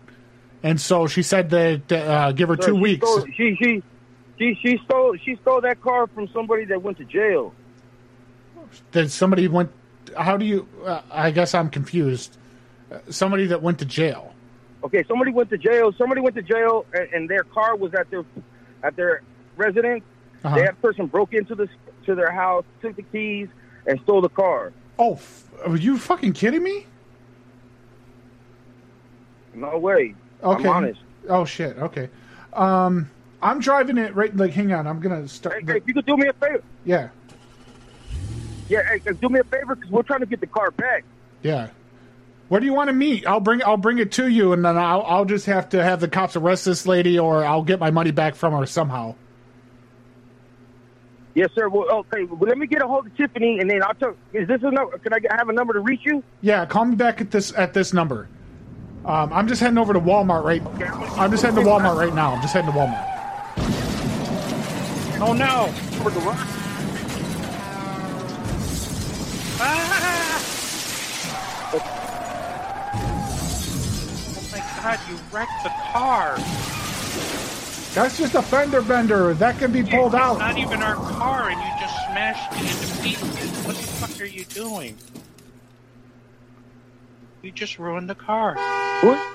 [0.62, 3.06] And so she said that uh, give her So two she weeks.
[3.08, 3.82] Stole, she she
[4.38, 7.54] she she stole she stole that car from somebody that went to jail.
[8.92, 9.70] that somebody went.
[10.16, 10.66] How do you?
[10.84, 12.36] Uh, I guess I'm confused.
[12.90, 14.34] Uh, somebody that went to jail.
[14.82, 15.92] Okay, somebody went to jail.
[15.92, 18.24] Somebody went to jail, and, and their car was at their
[18.82, 19.22] at their
[19.56, 20.02] residence.
[20.44, 20.56] Uh-huh.
[20.56, 21.68] That person broke into the
[22.06, 23.48] to their house, took the keys,
[23.86, 24.72] and stole the car.
[24.98, 26.86] Oh, f- are you fucking kidding me?
[29.54, 30.14] No way.
[30.42, 30.68] Okay.
[30.68, 31.00] I'm honest.
[31.28, 31.76] Oh shit.
[31.78, 32.08] Okay.
[32.52, 33.10] Um,
[33.42, 34.34] I'm driving it right.
[34.36, 34.86] Like, hang on.
[34.86, 35.64] I'm gonna start.
[35.64, 37.08] Hey, if you could do me a favor, yeah.
[38.68, 41.04] yeah, hey, do me a favor because we're trying to get the car back.
[41.42, 41.68] Yeah.
[42.48, 43.26] Where do you want to meet?
[43.26, 46.00] I'll bring I'll bring it to you, and then I'll I'll just have to have
[46.00, 49.14] the cops arrest this lady, or I'll get my money back from her somehow.
[51.34, 51.68] Yes, sir.
[51.68, 52.24] Well, okay.
[52.24, 54.16] Well, let me get a hold of Tiffany, and then I'll tell.
[54.32, 54.98] Is this a number?
[54.98, 56.24] Can I get, have a number to reach you?
[56.40, 58.28] Yeah, call me back at this at this number.
[59.04, 60.62] Um, I'm just heading over to Walmart right.
[61.18, 62.34] I'm just heading to Walmart right now.
[62.34, 63.04] I'm just heading to Walmart.
[65.20, 65.66] Oh no!
[66.02, 66.36] For the rock.
[69.60, 70.44] Ah!
[74.36, 76.36] Oh my god, you wrecked the car.
[77.94, 79.34] That's just a fender bender.
[79.34, 80.38] That can be pulled out.
[80.38, 83.66] not even our car, and you just smashed it into pieces.
[83.66, 84.96] What the fuck are you doing?
[87.42, 88.54] You just ruined the car.
[89.02, 89.34] What?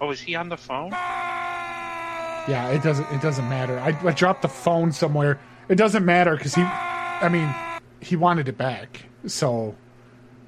[0.00, 0.90] Oh, is he on the phone?
[0.90, 3.06] Yeah, it doesn't.
[3.12, 3.78] It doesn't matter.
[3.78, 5.38] I, I dropped the phone somewhere.
[5.68, 6.62] It doesn't matter because he.
[6.62, 7.54] I mean,
[8.00, 9.76] he wanted it back, so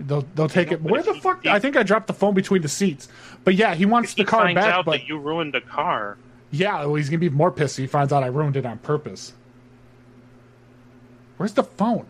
[0.01, 0.83] they'll they'll take it.
[0.83, 1.47] Where the fuck?
[1.47, 3.07] I think I dropped the phone between the seats.
[3.45, 4.75] But yeah, he wants the he car finds back.
[4.75, 6.17] out But that you ruined the car.
[6.51, 7.79] yeah, well, he's gonna be more pissed.
[7.79, 9.35] if He finds out I ruined it on purpose.
[11.37, 12.07] Where's the phone?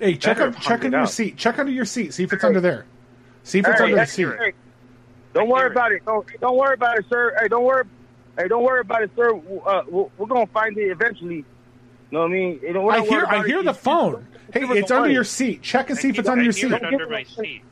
[0.00, 1.36] Hey, check Better check under your seat.
[1.36, 2.12] Check under your seat.
[2.14, 2.84] See if it's under there.
[3.44, 4.26] See if it's Hey, under the seat.
[4.38, 4.52] hey,
[5.32, 6.04] Don't worry about it.
[6.04, 7.34] Don't don't worry about it, sir.
[7.40, 7.84] Hey, don't worry.
[8.36, 9.30] Hey, don't worry about it, sir.
[9.64, 11.36] Uh, we're, we're gonna find it eventually.
[11.36, 11.44] You
[12.10, 12.60] know what I mean?
[12.62, 13.64] You know, we're I hear worried I hear it.
[13.64, 14.26] the phone.
[14.52, 15.14] Hey, it's under money.
[15.14, 15.62] your seat.
[15.62, 16.72] Check and see if it's I under your seat.
[16.72, 17.62] it under my seat.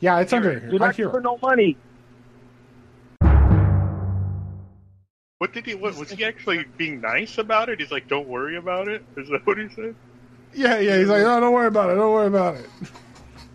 [0.00, 0.74] Yeah, it's under Do here.
[0.82, 1.76] I not hear For no money.
[5.38, 5.74] What did he?
[5.74, 7.80] What, was he actually being nice about it?
[7.80, 9.94] He's like, "Don't worry about it." Is that what he said?
[10.54, 10.98] Yeah, yeah.
[10.98, 11.94] He's like, no, don't worry about it.
[11.94, 12.68] Don't worry about it.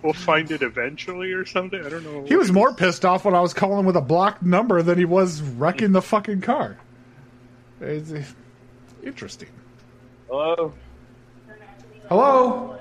[0.01, 1.83] We'll find it eventually, or something.
[1.83, 2.25] I don't know.
[2.25, 5.05] He was more pissed off when I was calling with a blocked number than he
[5.05, 6.77] was wrecking the fucking car.
[7.81, 8.13] It's
[9.03, 9.49] interesting.
[10.29, 10.73] Hello.
[12.07, 12.77] Hello.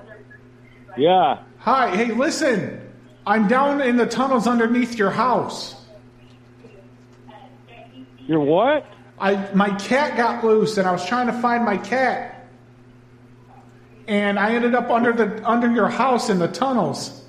[0.97, 1.43] Yeah.
[1.59, 1.97] Hi.
[1.97, 2.81] Hey, listen.
[3.27, 5.75] I'm down in the tunnels underneath your house.
[8.27, 8.87] Your what?
[9.19, 12.34] I my cat got loose, and I was trying to find my cat,
[14.07, 17.23] and I ended up under the under your house in the tunnels.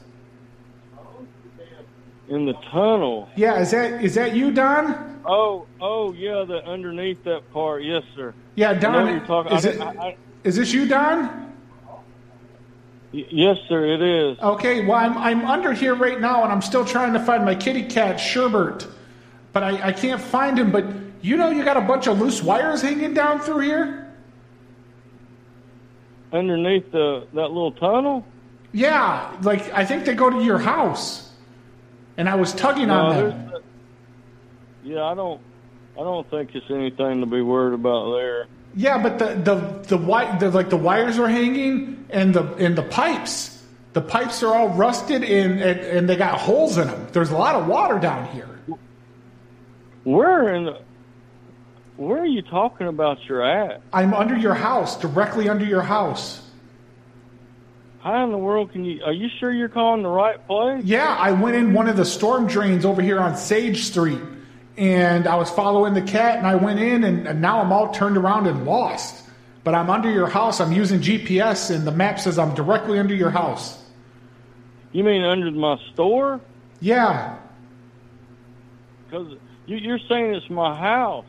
[2.27, 3.29] In the tunnel.
[3.35, 5.21] Yeah, is that is that you, Don?
[5.25, 7.83] Oh, oh yeah, the underneath that part.
[7.83, 8.33] Yes, sir.
[8.55, 9.03] Yeah, Don.
[9.05, 9.51] what you're talking.
[9.53, 9.79] Is it?
[9.79, 11.53] I, I, Is this you, Don?
[13.13, 13.85] y- yes, sir.
[13.85, 14.39] It is.
[14.39, 17.55] Okay, well, I'm, I'm under here right now, and I'm still trying to find my
[17.55, 18.89] kitty cat, Sherbert.
[19.53, 20.71] But I, I can't find him.
[20.71, 20.85] But
[21.21, 24.04] you know, you got a bunch of loose wires hanging down through here?
[26.33, 28.25] Underneath the that little tunnel.
[28.71, 31.31] Yeah, like, I think they go to your house.
[32.17, 33.51] And I was tugging No, on them.
[34.83, 35.41] yeah, I don't.
[35.95, 38.47] I don't think it's anything to be worried about there.
[38.75, 39.55] Yeah, but the the
[39.87, 43.61] the, wi- the like the wires are hanging, and the and the pipes,
[43.93, 47.07] the pipes are all rusted, and, and and they got holes in them.
[47.13, 48.49] There's a lot of water down here.
[50.03, 50.79] Where in the?
[51.97, 53.23] Where are you talking about?
[53.27, 53.81] You're at?
[53.93, 56.41] I'm under your house, directly under your house.
[58.01, 59.01] How in the world can you?
[59.03, 60.83] Are you sure you're calling the right place?
[60.83, 64.19] Yeah, I went in one of the storm drains over here on Sage Street,
[64.77, 67.91] and I was following the cat, and I went in, and, and now I'm all
[67.91, 69.23] turned around and lost.
[69.63, 70.59] But I'm under your house.
[70.59, 73.81] I'm using GPS, and the map says I'm directly under your house.
[74.91, 76.39] You mean under my store?
[76.81, 77.37] Yeah.
[79.05, 81.25] Because you, you're saying it's my house.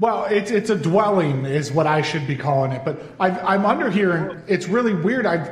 [0.00, 2.84] Well, it's it's a dwelling, is what I should be calling it.
[2.84, 5.24] But I've, I'm under here, and it's really weird.
[5.24, 5.48] I've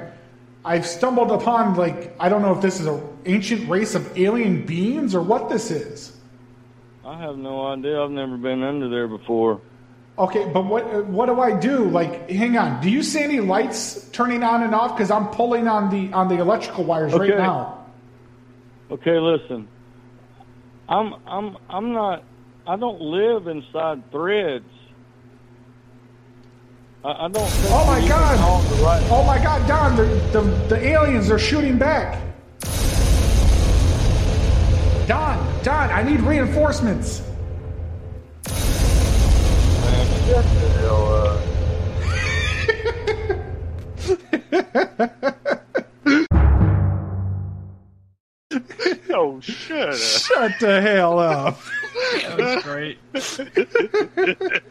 [0.64, 4.66] I've stumbled upon like I don't know if this is an ancient race of alien
[4.66, 6.16] beings or what this is.
[7.04, 8.02] I have no idea.
[8.02, 9.60] I've never been under there before.
[10.18, 11.88] Okay, but what what do I do?
[11.88, 12.82] Like, hang on.
[12.82, 14.96] Do you see any lights turning on and off?
[14.96, 17.38] Because I'm pulling on the on the electrical wires right Okay.
[17.38, 17.86] now.
[18.90, 19.68] Okay, listen.
[20.88, 22.24] I'm I'm I'm not.
[22.66, 24.64] I don't live inside threads.
[27.04, 27.50] I, I don't.
[27.66, 28.38] Oh my God!
[28.38, 29.96] call it the right- Oh my God, Don!
[29.96, 32.20] The, the the aliens are shooting back.
[35.08, 37.22] Don, Don, I need reinforcements.
[39.72, 40.06] Man,
[49.12, 49.94] oh, shut up.
[49.96, 51.60] Shut the hell up.
[52.22, 52.98] That was great.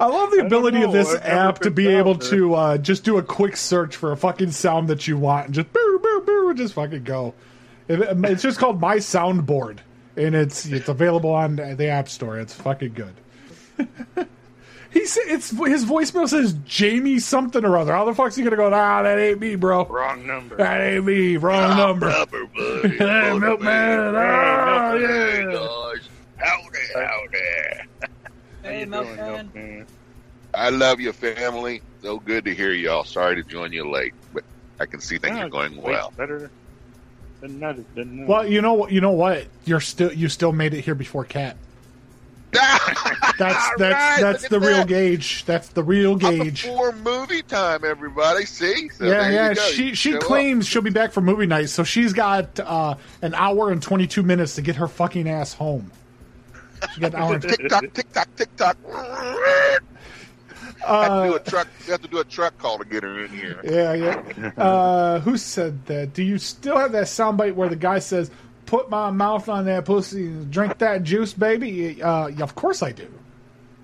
[0.00, 2.30] I love the ability of this I've app to be able there.
[2.30, 5.54] to uh, just do a quick search for a fucking sound that you want and
[5.54, 7.34] just boo boo boo just fucking go.
[7.88, 9.78] It- it's just called My Soundboard,
[10.16, 12.38] and it's it's available on the App Store.
[12.38, 13.14] It's fucking good.
[14.96, 17.92] he said it's his voicemail says Jamie something or other.
[17.92, 18.72] How the fuck's he gonna go?
[18.72, 19.84] Ah, that ain't me, bro.
[19.84, 20.56] Wrong number.
[20.56, 21.36] That ain't me.
[21.36, 22.10] Wrong number.
[22.54, 24.16] hey, milkman.
[24.16, 25.98] Oh yeah.
[26.38, 28.08] Howdy, howdy.
[28.62, 29.86] Hey, Milkman.
[30.52, 31.82] I love your family.
[32.02, 33.04] So good to hear y'all.
[33.04, 34.42] Sorry to join you late, but
[34.80, 36.12] I can see things Yeah, are going well.
[36.16, 36.50] Better
[37.40, 37.76] than not.
[37.94, 38.28] Than not.
[38.28, 38.90] Well, you know what?
[38.90, 39.46] You know what?
[39.66, 41.56] You're still you still made it here before Cat.
[43.38, 44.88] That's that's right, that's the real that.
[44.88, 45.44] gauge.
[45.44, 46.62] That's the real gauge.
[46.62, 48.46] For movie time, everybody.
[48.46, 48.88] See?
[48.88, 49.54] So yeah, yeah.
[49.54, 50.22] She she show up.
[50.22, 54.06] claims she'll be back for movie night, so she's got uh, an hour and twenty
[54.06, 55.90] two minutes to get her fucking ass home.
[56.94, 57.38] She got an hour.
[57.40, 58.76] tick tock, tick tock, tick tock.
[60.86, 61.68] have to do a truck.
[61.84, 63.60] You have to do a truck call to get her in here.
[63.64, 64.52] Yeah, yeah.
[64.56, 66.14] Uh, who said that?
[66.14, 68.30] Do you still have that soundbite where the guy says,
[68.66, 72.02] "Put my mouth on that pussy, and drink that juice, baby"?
[72.02, 73.08] Uh, yeah, of course I do.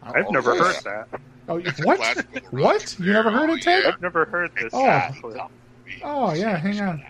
[0.02, 0.62] I've never yeah.
[0.62, 1.20] heard that.
[1.48, 2.26] Oh, what?
[2.50, 2.96] What?
[2.98, 3.84] You never heard it, Ted?
[3.86, 4.72] I've never heard this.
[4.72, 4.86] Oh.
[4.86, 5.40] actually.
[6.02, 7.02] Oh yeah, hang on.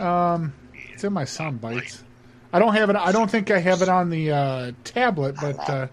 [0.00, 0.52] Um,
[0.92, 2.02] it's in my sound bites.
[2.52, 2.96] I don't have it.
[2.96, 5.88] I don't think I have it on the uh, tablet, but uh,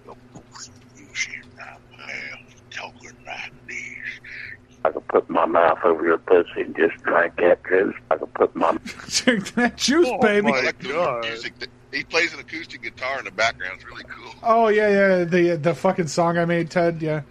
[4.86, 7.96] I could put my mouth over your pussy and just drink that juice.
[8.12, 10.48] I could put my drink that juice, Oh baby.
[10.52, 11.58] I like the music.
[11.60, 13.74] that- He plays an acoustic guitar in the background.
[13.76, 14.34] It's really cool.
[14.43, 15.24] Oh yeah, yeah.
[15.26, 17.02] The the fucking song I made, Ted.
[17.02, 17.22] Yeah.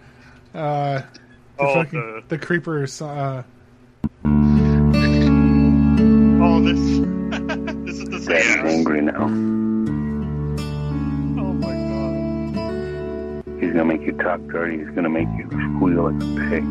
[0.53, 1.01] Uh,
[1.57, 3.01] the Oh, fucking the, creepers.
[3.01, 3.43] Uh,
[6.45, 6.79] Oh, this.
[7.85, 8.65] this is the daddy's same.
[8.65, 9.23] angry now.
[11.41, 11.73] Oh my
[12.55, 13.61] god.
[13.61, 14.79] He's gonna make you talk dirty.
[14.79, 16.63] He's gonna make you squeal like a pig.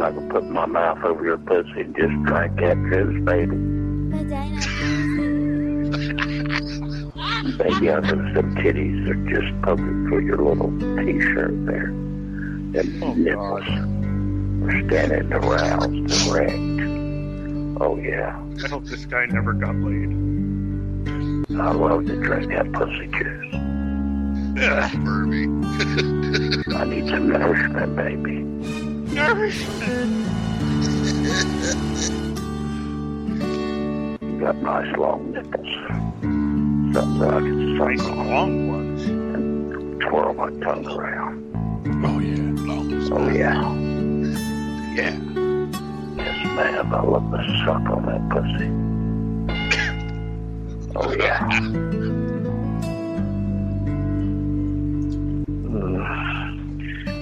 [0.00, 3.56] I could put my mouth over your pussy and just drink that juice, baby.
[7.56, 11.86] Baby, I know some titties are just poking through your little t-shirt there.
[11.86, 13.64] And oh, nipples
[14.64, 17.80] are standing aroused and wrecked.
[17.80, 20.10] Oh yeah, I hope this guy never got laid.
[21.58, 23.54] I love to drink that pussy juice.
[24.58, 25.44] Yeah, Furby.
[26.74, 28.85] I need some nourishment, baby.
[34.20, 35.74] You got nice long nipples.
[36.94, 39.02] Something I can suck Nice on long ones.
[39.06, 41.36] and twirl my tongue around.
[42.04, 42.52] oh yeah.
[43.16, 43.74] Oh yeah.
[44.94, 45.16] Yeah.
[46.16, 46.94] Yes, ma'am.
[46.94, 48.68] I love to suck on that pussy.
[50.98, 51.40] Oh yeah.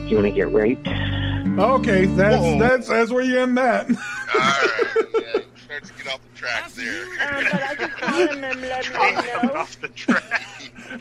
[0.07, 0.87] You want to get raped?
[1.47, 2.59] Okay, that's Whoa.
[2.59, 3.89] that's that's where you end that.
[3.91, 4.81] All right.
[5.15, 7.05] Yeah, starts to get off the track there.
[7.05, 9.55] Um, but I just called him and let him know.
[9.55, 10.43] Off the track.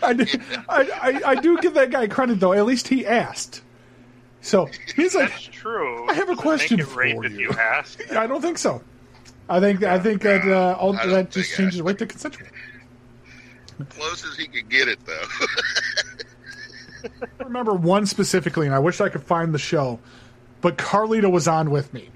[0.02, 0.26] I, do-
[0.70, 2.54] I, I I do give that guy credit though.
[2.54, 3.62] At least he asked.
[4.42, 6.08] So he's like, That's true.
[6.10, 7.40] I have a Does question it rape for if you.
[7.40, 8.00] you ask.
[8.16, 8.82] I don't think so.
[9.50, 12.48] I think I think that uh, all, that just changes right to consensual.
[13.90, 15.24] Close as he could get it, though.
[17.40, 20.00] I remember one specifically, and I wish I could find the show,
[20.64, 22.10] but Carlito was on with me,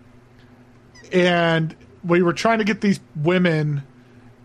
[1.12, 3.84] and we were trying to get these women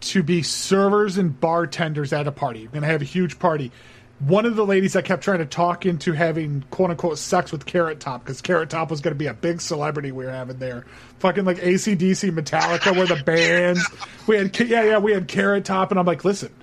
[0.01, 2.67] to be servers and bartenders at a party.
[2.67, 3.71] We're gonna have a huge party.
[4.19, 7.65] One of the ladies I kept trying to talk into having quote unquote sex with
[7.65, 10.59] Carrot Top because Carrot Top was going to be a big celebrity we were having
[10.59, 10.85] there.
[11.19, 13.85] Fucking like ACDC, Metallica were the bands.
[14.29, 16.55] We had, yeah, yeah, we had Carrot Top, and I'm like, listen,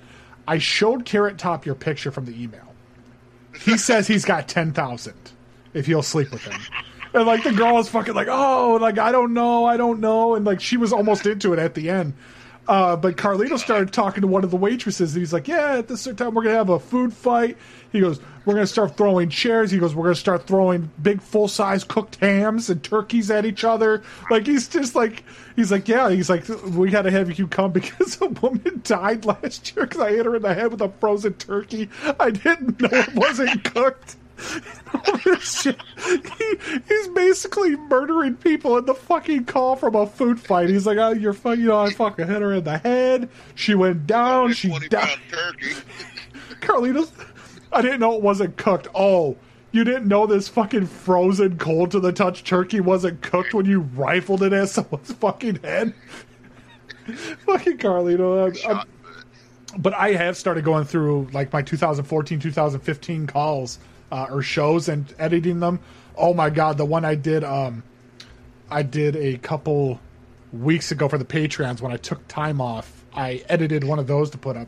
[0.48, 2.74] I showed Carrot Top your picture from the email.
[3.60, 5.14] He says he's got 10,000
[5.74, 6.62] if you'll sleep with him.
[7.14, 10.36] And like the girl is fucking like, oh, like I don't know, I don't know,
[10.36, 12.14] and like she was almost into it at the end.
[12.70, 15.88] Uh, but Carlito started talking to one of the waitresses, and he's like, "Yeah, at
[15.88, 17.58] this time we're gonna have a food fight."
[17.92, 21.48] He goes, "We're gonna start throwing chairs." He goes, "We're gonna start throwing big full
[21.48, 25.24] size cooked hams and turkeys at each other." Like he's just like
[25.56, 29.26] he's like, "Yeah." He's like, "We had to have you come because a woman died
[29.26, 31.90] last year because I hit her in the head with a frozen turkey.
[32.20, 34.16] I didn't know it wasn't cooked."
[34.94, 35.80] All this shit.
[36.06, 40.70] He, he's basically murdering people in the fucking call from a food fight.
[40.70, 43.30] He's like, "Oh, you're fucking, you know, I fucking hit her in the head.
[43.56, 44.54] She went down.
[44.54, 45.18] She died."
[46.62, 47.12] Carlitos,
[47.72, 48.88] I didn't know it wasn't cooked.
[48.96, 49.38] Oh,
[49.72, 53.82] you didn't know this fucking frozen cold to the touch turkey wasn't cooked when you
[53.82, 55.94] rifled it at someone's fucking head.
[57.46, 58.46] fucking Carlito.
[58.66, 58.88] I'm- I'm-
[59.78, 63.78] but I have started going through like my 2014, 2015 calls
[64.12, 65.80] uh, or shows and editing them.
[66.16, 67.84] Oh my god, the one I did, um,
[68.70, 70.00] I did a couple
[70.52, 73.06] weeks ago for the Patreons when I took time off.
[73.14, 74.68] I edited one of those to put up.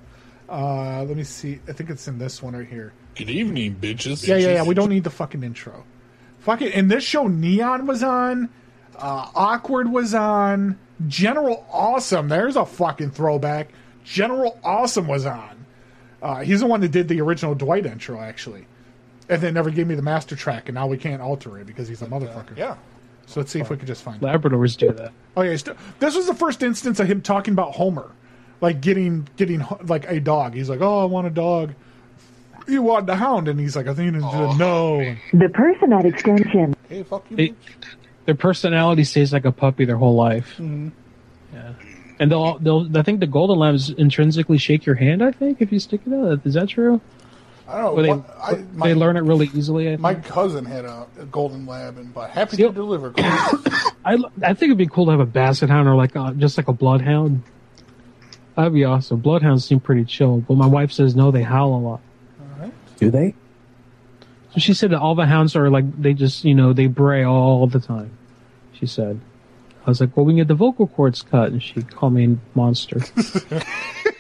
[0.49, 1.59] Uh, let me see.
[1.67, 2.93] I think it's in this one right here.
[3.15, 4.27] Good evening, bitches.
[4.27, 4.63] Yeah, yeah, yeah.
[4.63, 5.85] We don't need the fucking intro.
[6.39, 8.49] Fucking in this show, Neon was on,
[8.97, 12.29] uh, Awkward was on, General Awesome.
[12.29, 13.69] There's a fucking throwback.
[14.03, 15.65] General Awesome was on.
[16.21, 18.65] Uh, he's the one that did the original Dwight intro, actually,
[19.31, 21.87] and they never gave me the master track, and now we can't alter it because
[21.87, 22.55] he's a motherfucker.
[22.55, 22.75] yeah.
[23.27, 24.21] So let's see if we could just find.
[24.21, 24.25] it.
[24.25, 25.13] Labradors do that.
[25.37, 25.55] Oh yeah,
[25.99, 28.11] this was the first instance of him talking about Homer,
[28.59, 30.53] like getting getting like a dog.
[30.53, 31.73] He's like, "Oh, I want a dog."
[32.67, 36.05] You want the hound, and he's like, "I think it's a no." The person at
[36.05, 36.75] extension.
[36.89, 37.37] Hey, fuck you.
[37.37, 37.53] They,
[38.25, 40.55] their personality stays like a puppy their whole life.
[40.57, 40.89] Mm-hmm.
[41.53, 41.73] Yeah.
[42.19, 45.23] And they'll, they'll, I think the golden lambs intrinsically shake your hand.
[45.23, 47.01] I think if you stick it out, is that true?
[47.71, 47.99] I don't know.
[47.99, 48.53] Or they, what- I,
[48.87, 49.91] they learn it really easily.
[49.93, 52.69] I, my cousin had a, a golden lab, and but happy Yep.
[52.71, 53.13] to deliver.
[53.17, 56.57] I, I think it'd be cool to have a basset hound or like uh, just
[56.57, 57.43] like a bloodhound.
[58.55, 59.19] That'd be awesome.
[59.19, 62.01] Bloodhounds seem pretty chill, but my wife says no, they howl a lot.
[62.97, 63.33] Do they?
[64.53, 67.23] So she said that all the hounds are like they just you know they bray
[67.23, 68.11] all the time.
[68.73, 69.19] She said.
[69.83, 72.25] I was like, well, we can get the vocal cords cut, and she called me
[72.33, 72.99] a monster.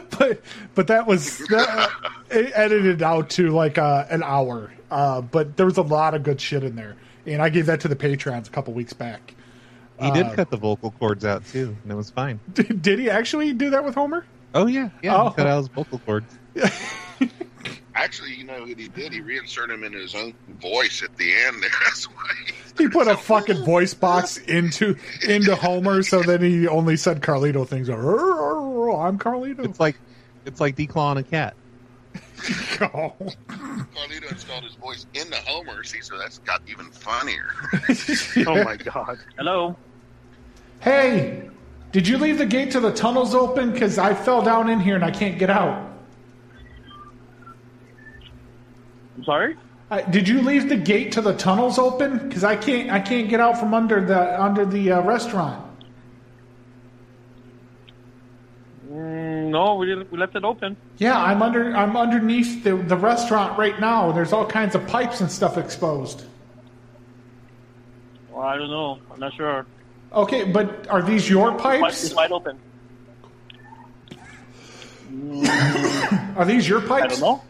[0.18, 0.40] but
[0.74, 1.90] but that was that,
[2.30, 4.72] it edited out to like uh, an hour.
[4.90, 6.96] Uh, but there was a lot of good shit in there,
[7.26, 9.34] and I gave that to the patrons a couple weeks back.
[10.00, 12.38] He did Uh, cut the vocal cords out too, and it was fine.
[12.54, 14.24] Did, did he actually do that with Homer?
[14.54, 15.16] Oh yeah, yeah.
[15.20, 15.28] Oh.
[15.30, 16.38] He cut out his vocal cords.
[17.94, 19.12] Actually, you know what he did?
[19.12, 20.32] He reinserted him in his own
[20.62, 21.60] voice at the end.
[21.60, 21.70] there.
[21.84, 22.30] That's why.
[22.78, 24.96] He put a fucking voice box into
[25.28, 27.88] into Homer, so then he only said Carlito things.
[27.88, 28.57] Like, "Rrr, rrr, rrr,
[29.08, 29.64] I'm Carlito.
[29.64, 29.96] It's like
[30.44, 31.54] it's like declawing a cat.
[32.80, 33.12] Oh.
[33.48, 35.82] Carlito installed his voice in the Homer.
[35.82, 37.50] See, so that's got even funnier.
[38.46, 39.18] Oh my god.
[39.36, 39.76] Hello.
[40.80, 41.50] Hey,
[41.90, 43.72] did you leave the gate to the tunnels open?
[43.72, 45.90] Because I fell down in here and I can't get out.
[49.16, 49.56] I'm sorry.
[49.90, 52.28] Uh, did you leave the gate to the tunnels open?
[52.28, 55.67] Because I can't, I can't get out from under the under the uh, restaurant.
[59.50, 60.76] No, we didn't, we left it open.
[60.98, 64.12] Yeah, I'm under, I'm underneath the the restaurant right now.
[64.12, 66.24] There's all kinds of pipes and stuff exposed.
[68.30, 68.98] Well, I don't know.
[69.12, 69.66] I'm not sure.
[70.12, 72.04] Okay, but are these your pipes?
[72.04, 72.58] It's wide open.
[76.36, 77.04] Are these your pipes?
[77.04, 77.42] I don't know.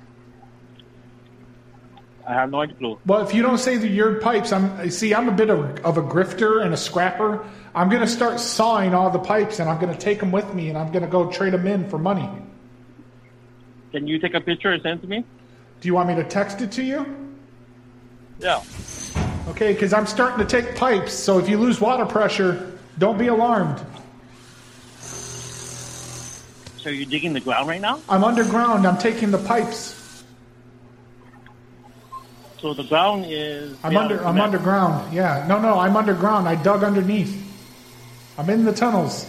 [2.28, 2.98] I have no clue.
[3.06, 5.14] Well, if you don't say the your pipes, I'm see.
[5.14, 7.42] I'm a bit of, of a grifter and a scrapper.
[7.74, 10.52] I'm going to start sawing all the pipes, and I'm going to take them with
[10.52, 12.28] me, and I'm going to go trade them in for money.
[13.92, 15.24] Can you take a picture and send it to me?
[15.80, 17.06] Do you want me to text it to you?
[18.40, 18.62] Yeah.
[19.48, 21.14] Okay, because I'm starting to take pipes.
[21.14, 23.82] So if you lose water pressure, don't be alarmed.
[26.76, 28.02] So you're digging the ground right now?
[28.06, 28.86] I'm underground.
[28.86, 29.97] I'm taking the pipes.
[32.60, 33.76] So the ground is.
[33.84, 34.24] I'm under.
[34.24, 35.12] I'm underground.
[35.12, 35.44] Yeah.
[35.48, 35.78] No, no.
[35.78, 36.48] I'm underground.
[36.48, 37.44] I dug underneath.
[38.36, 39.26] I'm in the tunnels.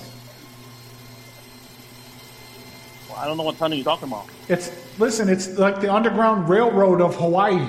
[3.09, 4.27] Well, I don't know what tunnel you're talking about.
[4.47, 5.29] It's listen.
[5.29, 7.67] It's like the Underground Railroad of Hawaii.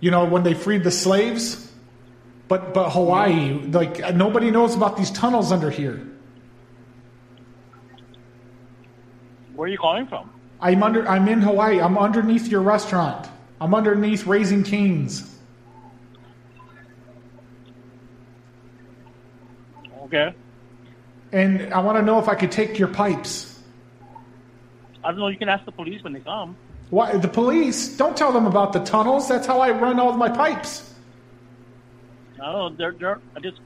[0.00, 1.72] You know when they freed the slaves,
[2.46, 6.06] but but Hawaii, like nobody knows about these tunnels under here.
[9.54, 10.30] Where are you calling from?
[10.60, 11.08] I'm under.
[11.08, 11.80] I'm in Hawaii.
[11.80, 13.28] I'm underneath your restaurant.
[13.60, 15.34] I'm underneath Raising Cane's.
[20.04, 20.34] Okay.
[21.32, 23.60] And I want to know if I could take your pipes.
[25.04, 25.28] I don't know.
[25.28, 26.56] You can ask the police when they come.
[26.90, 27.96] Why the police?
[27.96, 29.28] Don't tell them about the tunnels.
[29.28, 30.94] That's how I run all of my pipes.
[32.42, 32.70] I.
[32.78, 33.60] They're, they're, I just,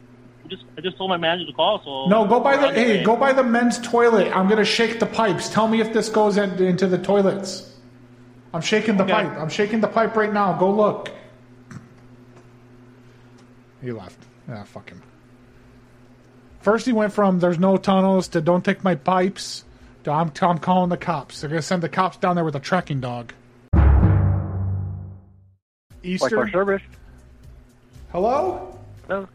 [0.44, 1.80] I just, I just told my manager to call.
[1.84, 4.34] So No, go by the hey, go by the men's toilet.
[4.34, 5.48] I'm gonna shake the pipes.
[5.48, 7.71] Tell me if this goes in, into the toilets.
[8.54, 9.12] I'm shaking the Okay.
[9.12, 9.38] pipe.
[9.38, 10.52] I'm shaking the pipe right now.
[10.58, 11.10] Go look.
[13.80, 14.18] He left.
[14.50, 15.02] Ah, fuck him.
[16.60, 19.64] First, he went from "there's no tunnels" to "don't take my pipes"
[20.04, 22.60] to "I'm, I'm calling the cops." They're gonna send the cops down there with a
[22.60, 23.32] tracking dog.
[26.02, 26.36] Easter.
[26.44, 26.82] Like service.
[28.10, 28.78] Hello?
[29.08, 29.28] Hello.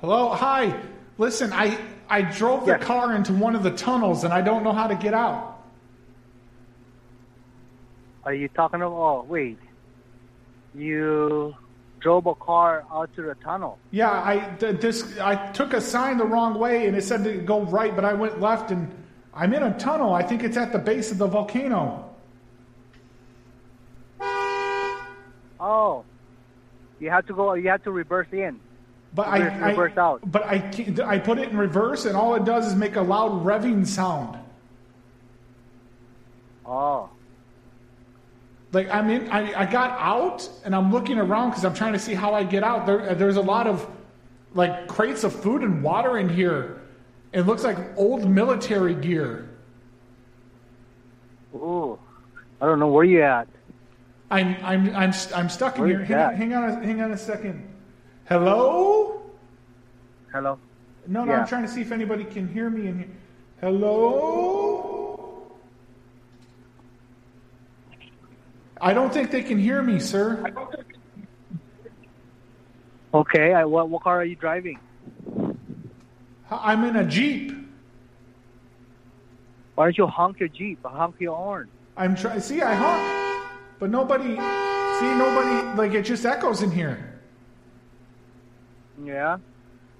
[0.00, 0.28] Hello?
[0.30, 0.78] Hi.
[1.18, 4.72] Listen, I I drove the car into one of the tunnels and I don't know
[4.72, 5.53] how to get out.
[8.24, 8.92] Are you talking about?
[8.92, 9.58] Oh, wait.
[10.74, 11.54] You
[12.00, 13.78] drove a car out to the tunnel.
[13.90, 17.34] Yeah, I th- this I took a sign the wrong way and it said to
[17.38, 18.94] go right, but I went left and
[19.32, 20.14] I'm in a tunnel.
[20.14, 22.10] I think it's at the base of the volcano.
[25.60, 26.04] Oh.
[27.00, 27.54] You have to go.
[27.54, 28.60] You have to reverse in.
[29.14, 30.20] But reverse, I, I reverse out.
[30.30, 30.72] but I
[31.04, 34.38] I put it in reverse and all it does is make a loud revving sound.
[36.66, 37.10] Oh.
[38.74, 41.98] Like I'm in, I, I got out and I'm looking around because I'm trying to
[41.98, 42.86] see how I get out.
[42.86, 43.88] There, uh, there's a lot of
[44.52, 46.82] like crates of food and water in here.
[47.32, 49.48] It looks like old military gear.
[51.54, 51.98] Ooh.
[52.60, 53.46] I don't know where you at.
[54.30, 56.04] I'm I'm I'm I'm stuck in Where here.
[56.04, 57.68] Hang on, hang on, a, hang on a second.
[58.28, 59.22] Hello?
[60.32, 60.58] Hello.
[61.06, 61.40] No, no, Yeah.
[61.40, 63.08] I'm trying to see if anybody can hear me in here.
[63.60, 64.93] Hello?
[68.84, 70.44] I don't think they can hear me, sir.
[73.14, 73.54] Okay.
[73.54, 74.78] I, what what car are you driving?
[76.50, 77.52] I'm in a jeep.
[79.74, 80.84] Why don't you honk your jeep?
[80.84, 81.70] Honk your horn.
[81.96, 82.40] I'm trying.
[82.40, 84.36] See, I honk, but nobody.
[84.36, 85.78] See, nobody.
[85.78, 87.18] Like it just echoes in here,
[89.02, 89.38] Yeah.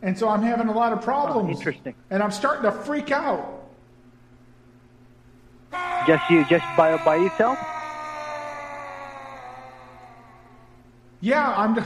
[0.02, 1.48] and so I'm having a lot of problems.
[1.48, 1.94] Oh, interesting.
[2.10, 3.62] And I'm starting to freak out.
[6.06, 7.58] Just you, just by by yourself.
[11.24, 11.82] Yeah, I'm.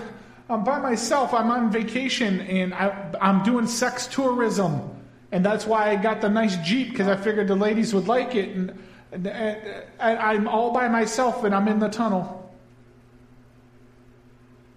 [0.50, 1.32] I'm by myself.
[1.32, 4.80] I'm on vacation, and I, I'm doing sex tourism,
[5.30, 8.34] and that's why I got the nice jeep because I figured the ladies would like
[8.34, 8.56] it.
[8.56, 8.70] And,
[9.12, 12.50] and, and I'm all by myself, and I'm in the tunnel.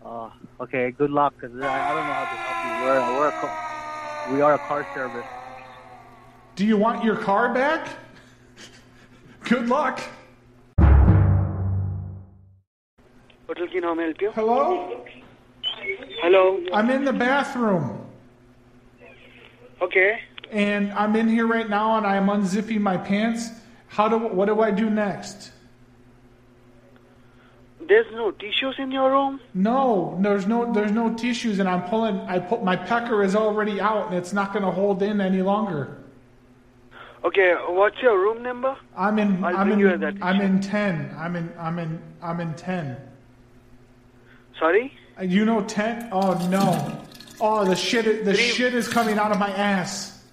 [0.05, 0.91] Uh, okay.
[0.91, 2.85] Good luck, cause I, I don't know how to help you.
[2.85, 5.25] We're we're a car, we are a car service.
[6.55, 7.87] Do you want your car back?
[9.45, 10.01] Good luck.
[13.57, 14.31] How may I help you?
[14.31, 15.05] Hello?
[16.21, 16.63] Hello.
[16.73, 18.05] I'm in the bathroom.
[19.81, 20.19] Okay.
[20.51, 23.49] And I'm in here right now and I'm unzipping my pants.
[23.87, 25.51] How do what do I do next?
[27.87, 29.41] There's no tissues in your room?
[29.53, 33.81] No, there's no there's no tissues and I'm pulling I put my pecker is already
[33.81, 35.97] out and it's not gonna hold in any longer.
[37.25, 38.77] Okay, what's your room number?
[38.95, 41.13] I'm in bring you in that I'm in ten.
[41.17, 43.10] I'm in I'm in I'm in ten.
[44.61, 44.93] Sorry?
[45.19, 46.07] You know ten?
[46.11, 47.01] Oh no.
[47.41, 50.23] Oh the shit the shit is coming out of my ass.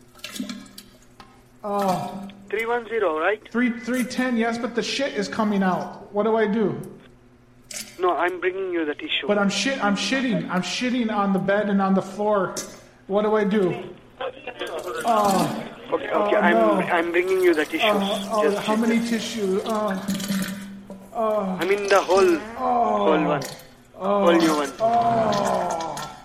[1.65, 3.41] Oh 310, right?
[3.51, 6.13] Three three ten, yes, but the shit is coming out.
[6.13, 6.79] What do I do?
[7.99, 9.27] No, I'm bringing you the tissue.
[9.27, 9.83] But I'm shit.
[9.83, 10.49] I'm shitting.
[10.51, 12.55] I'm shitting on the bed and on the floor.
[13.07, 13.83] What do I do?
[15.05, 16.73] Oh, Okay, Oh, okay, I'm no.
[16.81, 17.81] I'm bringing you the tissues.
[17.83, 19.63] oh, oh, Just how many tissues?
[19.65, 19.97] Oh,
[21.15, 23.43] oh, I mean the whole oh, whole one.
[23.99, 24.73] Oh, Whole new one.
[24.81, 26.17] Oh,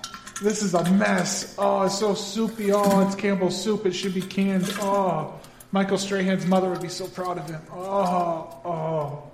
[0.41, 1.55] this is a mess.
[1.57, 2.71] Oh, it's so soupy.
[2.71, 3.85] Oh, it's Campbell's soup.
[3.85, 4.69] It should be canned.
[4.79, 5.39] Oh,
[5.71, 7.61] Michael Strahan's mother would be so proud of him.
[7.71, 9.31] Oh, oh,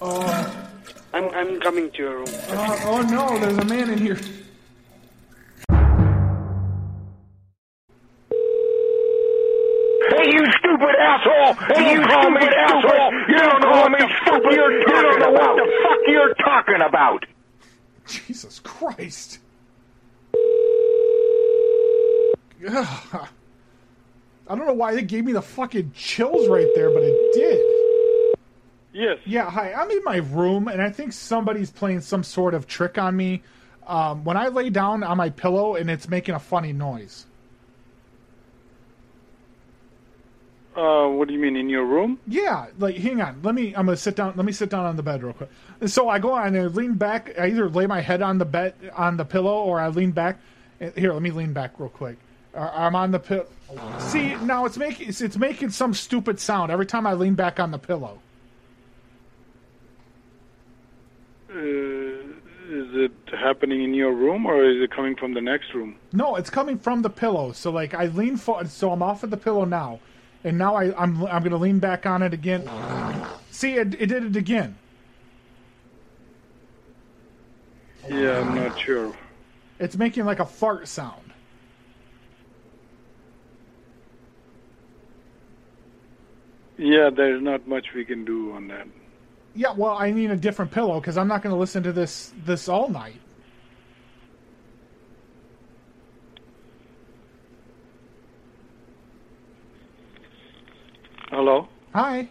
[0.00, 0.70] oh.
[1.12, 2.26] I'm I'm coming to your room.
[2.28, 4.18] Oh, oh no, there's a man in here.
[10.14, 11.54] Hey, you stupid asshole!
[11.74, 13.12] Hey, you call me asshole!
[13.28, 14.56] You don't know what the fuck You
[14.86, 17.24] don't know what the fuck you're talking about!
[18.26, 19.38] Jesus Christ.
[22.68, 23.28] Ugh.
[24.46, 28.36] I don't know why it gave me the fucking chills right there, but it did.
[28.92, 29.18] Yes.
[29.24, 29.72] Yeah, hi.
[29.72, 33.42] I'm in my room, and I think somebody's playing some sort of trick on me.
[33.86, 37.26] Um, when I lay down on my pillow, and it's making a funny noise.
[40.76, 42.18] Uh, what do you mean in your room?
[42.26, 43.40] Yeah, like hang on.
[43.42, 43.68] Let me.
[43.76, 44.34] I'm gonna sit down.
[44.36, 45.50] Let me sit down on the bed real quick.
[45.80, 47.38] And so I go on and I lean back.
[47.38, 50.38] I either lay my head on the bed on the pillow, or I lean back.
[50.96, 52.16] Here, let me lean back real quick.
[52.54, 53.46] Uh, I'm on the pillow.
[53.98, 57.60] See, now it's making it's, it's making some stupid sound every time I lean back
[57.60, 58.18] on the pillow.
[61.50, 65.96] Uh, is it happening in your room or is it coming from the next room?
[66.12, 67.52] No, it's coming from the pillow.
[67.52, 68.70] So like I lean forward.
[68.70, 70.00] So I'm off of the pillow now,
[70.44, 72.68] and now I, I'm I'm gonna lean back on it again.
[73.50, 74.76] See, it, it did it again.
[78.08, 79.16] Yeah, I'm not sure.
[79.78, 81.32] It's making like a fart sound.
[86.76, 88.86] Yeah, there's not much we can do on that.
[89.54, 92.32] Yeah, well, I need a different pillow because I'm not going to listen to this
[92.44, 93.20] this all night.
[101.44, 101.68] Hello?
[101.92, 102.30] Hi.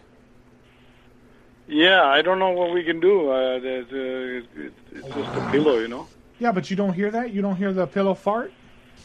[1.68, 3.30] Yeah, I don't know what we can do.
[3.30, 6.08] Uh, there's, uh, it's, it's just a pillow, you know.
[6.40, 7.32] Yeah, but you don't hear that.
[7.32, 8.52] You don't hear the pillow fart.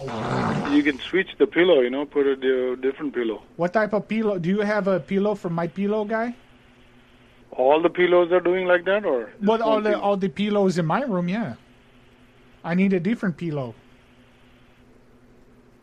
[0.01, 2.35] You can switch the pillow, you know, put a
[2.77, 3.43] different pillow.
[3.57, 4.39] What type of pillow?
[4.39, 6.35] Do you have a pillow from my pillow guy?
[7.51, 10.01] All the pillows are doing like that, or What all the pillow?
[10.01, 11.29] all the pillows in my room?
[11.29, 11.53] Yeah.
[12.63, 13.75] I need a different pillow.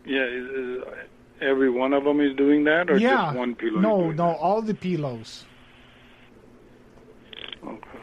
[0.04, 0.26] Yeah,
[1.40, 3.26] every one of them is doing that, or yeah.
[3.26, 3.80] just one pillow?
[3.80, 5.44] No, no, all the pillows.
[7.64, 7.98] Okay.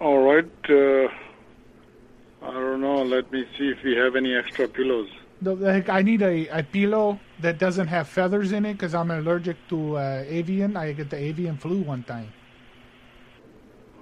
[0.00, 0.50] All right.
[0.68, 1.08] Uh,
[2.42, 3.02] I don't know.
[3.02, 5.08] Let me see if we have any extra pillows.
[5.44, 9.96] I need a, a pillow that doesn't have feathers in it because I'm allergic to
[9.96, 10.76] uh, avian.
[10.76, 12.32] I get the avian flu one time.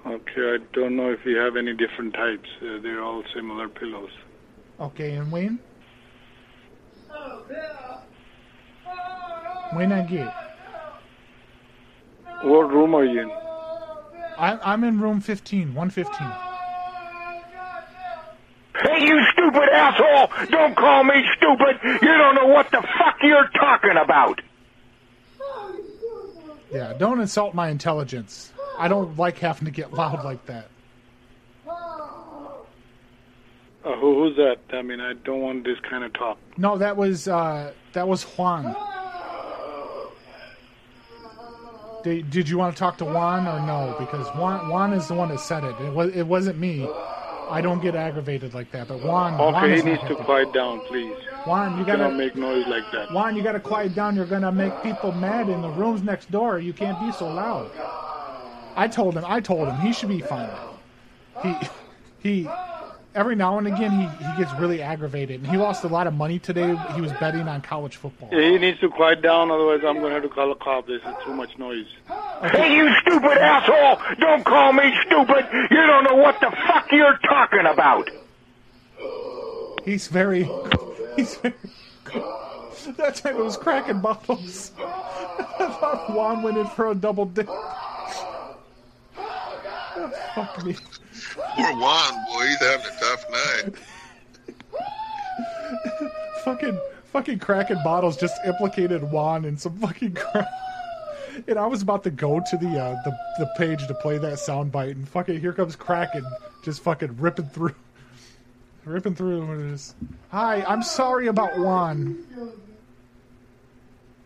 [0.05, 2.47] Okay, I don't know if we have any different types.
[2.61, 4.11] Uh, they're all similar pillows.
[4.79, 5.59] Okay, and when?
[9.73, 10.33] When I get?
[12.43, 13.31] What room are you in?
[14.37, 16.27] I, I'm in room 15, 115.
[18.81, 20.29] Hey, you stupid asshole!
[20.49, 21.79] Don't call me stupid!
[21.83, 24.41] You don't know what the fuck you're talking about!
[26.71, 28.51] Yeah, don't insult my intelligence.
[28.77, 30.69] I don't like having to get loud like that.
[33.85, 34.57] Uh, who, who's that?
[34.75, 36.39] I mean, I don't want this kind of talk.
[36.57, 38.75] No, that was uh, that was Juan.
[42.03, 43.95] Did, did you want to talk to Juan or no?
[43.99, 45.75] Because Juan Juan is the one that said it.
[45.81, 46.89] It was it wasn't me.
[47.49, 48.87] I don't get aggravated like that.
[48.87, 51.15] But Juan, Juan Okay, is he needs to quiet down, please.
[51.45, 53.11] Juan, you gotta make noise like that.
[53.11, 54.15] Juan, you gotta quiet down.
[54.15, 56.57] You're gonna make people mad in the rooms next door.
[56.57, 57.69] You can't be so loud.
[58.75, 59.23] I told him.
[59.27, 60.49] I told him he should be fine.
[61.43, 61.55] He
[62.19, 62.49] he.
[63.15, 66.13] Every now and again, he, he gets really aggravated, and he lost a lot of
[66.13, 66.75] money today.
[66.95, 68.27] He was betting on college football.
[68.29, 70.85] Yeah, he needs to quiet down, otherwise I'm going to have to call a cop.
[70.85, 71.87] This is too much noise.
[72.51, 74.01] Hey, you stupid asshole!
[74.19, 75.47] Don't call me stupid!
[75.71, 78.09] You don't know what the fuck you're talking about!
[79.85, 80.49] He's very.
[81.15, 81.53] He's very.
[82.97, 84.71] That time it was cracking bottles.
[84.77, 87.49] I thought Juan went in for a double dip.
[90.35, 90.75] Fuck me.
[91.35, 93.75] Poor Juan, boy, he's having a tough night.
[96.43, 96.79] fucking
[97.11, 100.47] fucking cracking bottles just implicated Juan in some fucking crap.
[101.47, 104.33] And I was about to go to the uh, the the page to play that
[104.33, 106.25] soundbite, and fucking here comes Kraken,
[106.63, 107.75] just fucking ripping through,
[108.85, 109.41] ripping through.
[109.51, 109.95] and it's,
[110.31, 112.23] Hi, I'm sorry about Juan.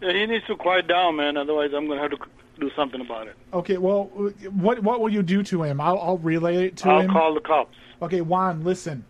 [0.02, 1.36] Yeah, he needs to quiet down, man.
[1.36, 2.18] Otherwise, I'm going to have to
[2.60, 3.36] do something about it.
[3.54, 4.06] Okay, well,
[4.52, 5.80] what what will you do to him?
[5.82, 7.10] I'll I'll relay it to him.
[7.12, 7.76] I'll call the cops.
[8.02, 9.06] Okay, Juan, listen.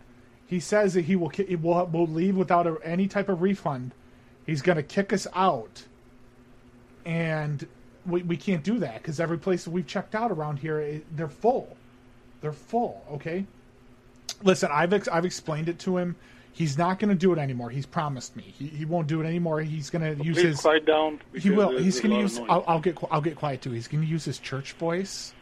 [0.46, 3.92] He says that he will he will, will leave without a, any type of refund.
[4.46, 5.84] He's going to kick us out,
[7.04, 7.66] and
[8.06, 11.16] we we can't do that because every place that we've checked out around here, it,
[11.16, 11.76] they're full.
[12.40, 13.04] They're full.
[13.12, 13.46] Okay.
[14.42, 16.16] Listen, I've ex- I've explained it to him.
[16.52, 17.70] He's not going to do it anymore.
[17.70, 18.42] He's promised me.
[18.58, 19.60] He, he won't do it anymore.
[19.60, 20.60] He's going to use his.
[20.60, 21.20] quiet down.
[21.34, 21.78] He will.
[21.78, 22.38] He's going to use.
[22.48, 22.98] I'll, I'll get.
[23.10, 23.70] I'll get quiet too.
[23.70, 25.32] He's going to use his church voice.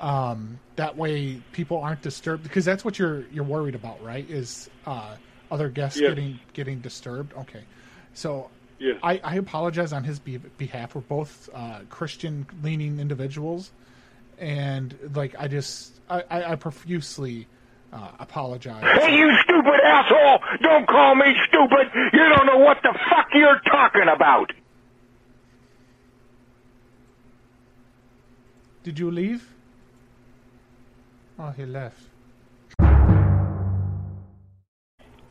[0.00, 4.28] Um, that way, people aren't disturbed because that's what you're you're worried about, right?
[4.30, 5.16] Is uh,
[5.50, 6.10] other guests Yes.
[6.10, 7.34] getting getting disturbed?
[7.36, 7.62] Okay,
[8.14, 8.96] so Yes.
[9.02, 10.94] I, I apologize on his be- behalf.
[10.94, 13.72] We're both uh, Christian leaning individuals,
[14.38, 17.48] and like I just I, I, I profusely
[17.92, 18.82] uh, apologize.
[18.82, 20.40] Hey, you stupid asshole!
[20.62, 21.90] Don't call me stupid!
[22.12, 24.52] You don't know what the fuck you're talking about!
[28.82, 29.46] Did you leave?
[31.38, 32.00] Oh, he left.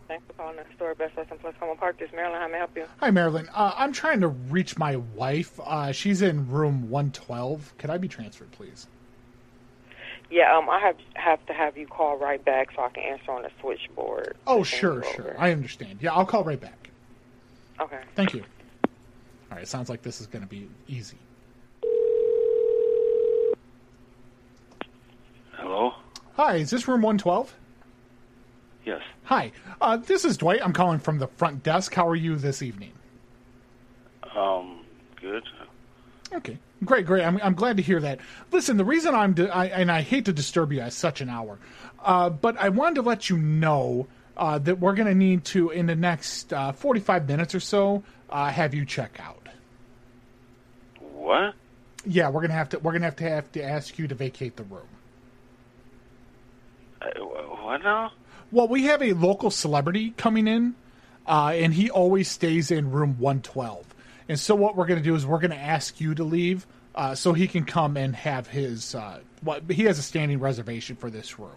[0.07, 1.99] Thanks for calling the store Best Western Plus Como Park.
[1.99, 2.39] This is Marilyn.
[2.39, 2.85] How may I help you?
[2.99, 3.49] Hi, Marilyn.
[3.53, 5.59] Uh, I'm trying to reach my wife.
[5.63, 7.73] Uh, she's in room 112.
[7.77, 8.87] Could I be transferred, please?
[10.29, 13.31] Yeah, um, I have have to have you call right back so I can answer
[13.31, 14.35] on the switchboard.
[14.45, 15.35] Oh, sure, sure.
[15.39, 15.99] I understand.
[16.01, 16.89] Yeah, I'll call right back.
[17.79, 17.99] Okay.
[18.15, 18.43] Thank you.
[19.49, 21.17] All right, sounds like this is going to be easy.
[25.53, 25.93] Hello?
[26.35, 27.53] Hi, is this room 112?
[28.85, 29.01] Yes.
[29.23, 29.51] Hi,
[29.81, 30.59] uh, this is Dwight.
[30.63, 31.93] I'm calling from the front desk.
[31.93, 32.91] How are you this evening?
[34.35, 34.85] Um,
[35.19, 35.43] good.
[36.33, 37.23] Okay, great, great.
[37.23, 38.19] I'm, I'm glad to hear that.
[38.51, 41.29] Listen, the reason I'm, di- I, and I hate to disturb you at such an
[41.29, 41.59] hour,
[42.03, 45.69] uh, but I wanted to let you know uh, that we're going to need to,
[45.69, 49.47] in the next uh, 45 minutes or so, uh, have you check out.
[50.99, 51.55] What?
[52.05, 52.79] Yeah, we're gonna have to.
[52.79, 54.87] We're gonna have to have to ask you to vacate the room.
[57.01, 58.13] Uh, what now?
[58.51, 60.75] Well, we have a local celebrity coming in,
[61.27, 63.86] uh, and he always stays in room 112.
[64.29, 66.67] And so, what we're going to do is we're going to ask you to leave
[66.97, 68.95] uh, so he can come and have his.
[68.95, 71.51] Uh, what he has a standing reservation for this room.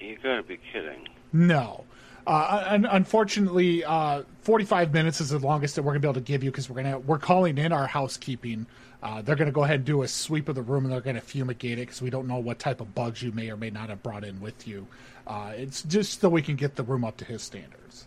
[0.00, 1.08] You gotta be kidding.
[1.32, 1.84] No.
[2.26, 6.20] Uh, un- unfortunately, uh, 45 minutes is the longest that we're gonna be able to
[6.20, 8.66] give you because we're gonna we're calling in our housekeeping.
[9.02, 11.20] Uh, they're gonna go ahead and do a sweep of the room and they're gonna
[11.20, 13.88] fumigate it because we don't know what type of bugs you may or may not
[13.88, 14.86] have brought in with you.
[15.26, 18.06] Uh, it's just so we can get the room up to his standards.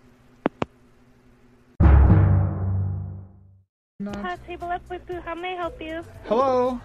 [4.05, 5.19] Hi, table up with you.
[5.21, 6.03] How may I help you?
[6.25, 6.79] Hello.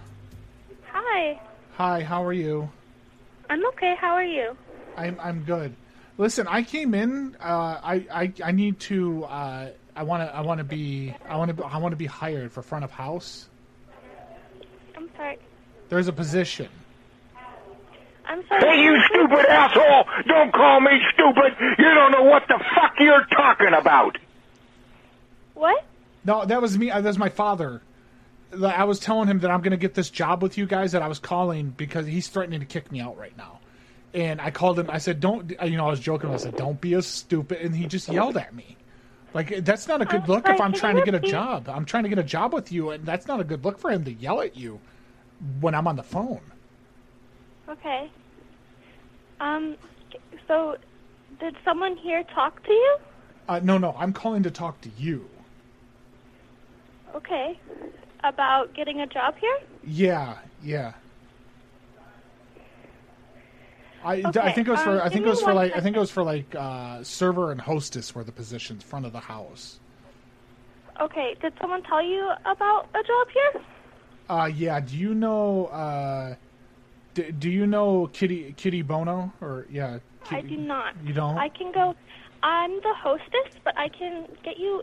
[0.92, 1.40] Hi.
[1.74, 2.02] Hi.
[2.02, 2.70] How are you?
[3.48, 3.94] I'm okay.
[3.98, 4.56] How are you?
[4.96, 5.74] I'm I'm good.
[6.18, 7.36] Listen, I came in.
[7.40, 9.24] Uh, I, I I need to.
[9.24, 10.34] Uh, I want to.
[10.34, 11.14] I want to be.
[11.28, 11.64] I want to.
[11.64, 13.49] I want to be hired for front of house.
[15.20, 15.38] I'm sorry.
[15.88, 16.68] There's a position.
[18.26, 18.60] I'm sorry.
[18.76, 20.04] Hey, you stupid asshole!
[20.26, 21.56] Don't call me stupid!
[21.78, 24.16] You don't know what the fuck you're talking about!
[25.54, 25.84] What?
[26.24, 26.90] No, that was me.
[26.90, 27.82] uh, That was my father.
[28.64, 30.92] I was telling him that I'm going to get this job with you guys.
[30.92, 33.60] That I was calling because he's threatening to kick me out right now.
[34.14, 34.90] And I called him.
[34.90, 36.30] I said, "Don't." You know, I was joking.
[36.30, 38.76] I said, "Don't be a stupid," and he just yelled at me.
[39.34, 41.30] Like that's not a good look if I'm trying to get a repeat?
[41.30, 41.68] job.
[41.68, 43.90] I'm trying to get a job with you, and that's not a good look for
[43.90, 44.80] him to yell at you
[45.60, 46.40] when I'm on the phone.
[47.68, 48.10] Okay.
[49.40, 49.76] Um.
[50.46, 50.76] So,
[51.38, 52.98] did someone here talk to you?
[53.48, 55.28] Uh, no, no, I'm calling to talk to you.
[57.14, 57.58] Okay.
[58.22, 59.58] About getting a job here?
[59.84, 60.92] Yeah, yeah.
[64.04, 65.96] I, I think it was for um, I think it was for like I think
[65.96, 69.78] it was for like uh, server and hostess were the positions front of the house.
[71.00, 71.36] Okay.
[71.40, 73.62] Did someone tell you about a job here?
[74.30, 74.78] Uh, yeah.
[74.78, 75.66] Do you know?
[75.66, 76.36] Uh,
[77.14, 79.98] do, do you know Kitty Kitty Bono or yeah?
[80.30, 80.94] I do not.
[81.04, 81.36] You don't?
[81.36, 81.96] I can go.
[82.44, 84.82] I'm the hostess, but I can get you.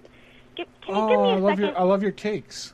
[0.58, 1.66] Can you oh, give me a I love second?
[1.66, 2.74] your I love your cakes.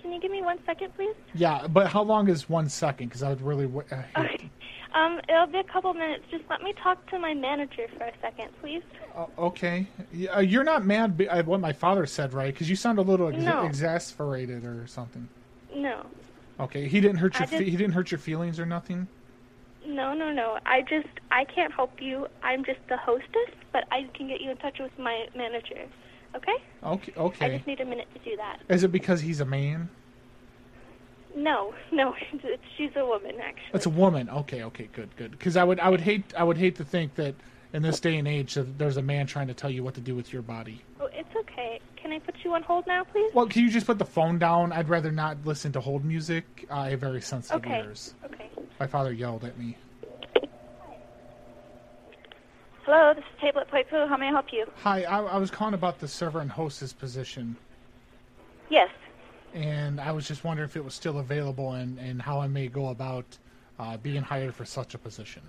[0.00, 1.14] Can you give me one second, please?
[1.34, 3.08] Yeah, but how long is one second?
[3.08, 3.70] Because I would really.
[3.90, 4.50] Uh, hate-
[4.94, 6.24] Um, it'll be a couple minutes.
[6.30, 8.82] Just let me talk to my manager for a second, please.
[9.16, 9.86] uh, okay,
[10.34, 12.52] uh, you're not mad at what my father said, right?
[12.54, 13.66] Because you sound a little ex- No.
[13.66, 15.28] exasperated or something.
[15.74, 16.06] No,
[16.60, 19.08] Okay, he didn't hurt your fe- just- he didn't hurt your feelings or nothing.
[19.84, 20.58] no, no, no.
[20.64, 22.28] I just I can't help you.
[22.44, 25.86] I'm just the hostess, but I can get you in touch with my manager.
[26.36, 26.56] Okay?
[26.84, 27.46] Okay, Okay.
[27.46, 28.60] I just need a minute to do that.
[28.68, 29.88] Is it because he's a man?
[31.36, 32.14] No, no.
[32.32, 33.70] It's, she's a woman, actually.
[33.74, 34.28] It's a woman.
[34.30, 35.32] Okay, okay, good, good.
[35.32, 37.34] Because I would I would hate I would hate to think that
[37.72, 40.00] in this day and age that there's a man trying to tell you what to
[40.00, 40.80] do with your body.
[41.00, 41.80] Oh, it's okay.
[41.96, 43.32] Can I put you on hold now, please?
[43.34, 44.72] Well, can you just put the phone down?
[44.72, 46.66] I'd rather not listen to hold music.
[46.70, 47.80] I have very sensitive Okay.
[47.80, 48.14] ears.
[48.24, 48.48] Okay.
[48.78, 49.76] My father yelled at me.
[52.84, 54.06] Hello, this is Table at Playpoo.
[54.08, 54.66] How may I help you?
[54.82, 57.56] Hi, I, I was calling about the server and hostess position,
[58.70, 58.88] Yes.
[59.54, 62.68] And I was just wondering if it was still available and, and how I may
[62.68, 63.24] go about
[63.78, 65.42] uh, being hired for such a position.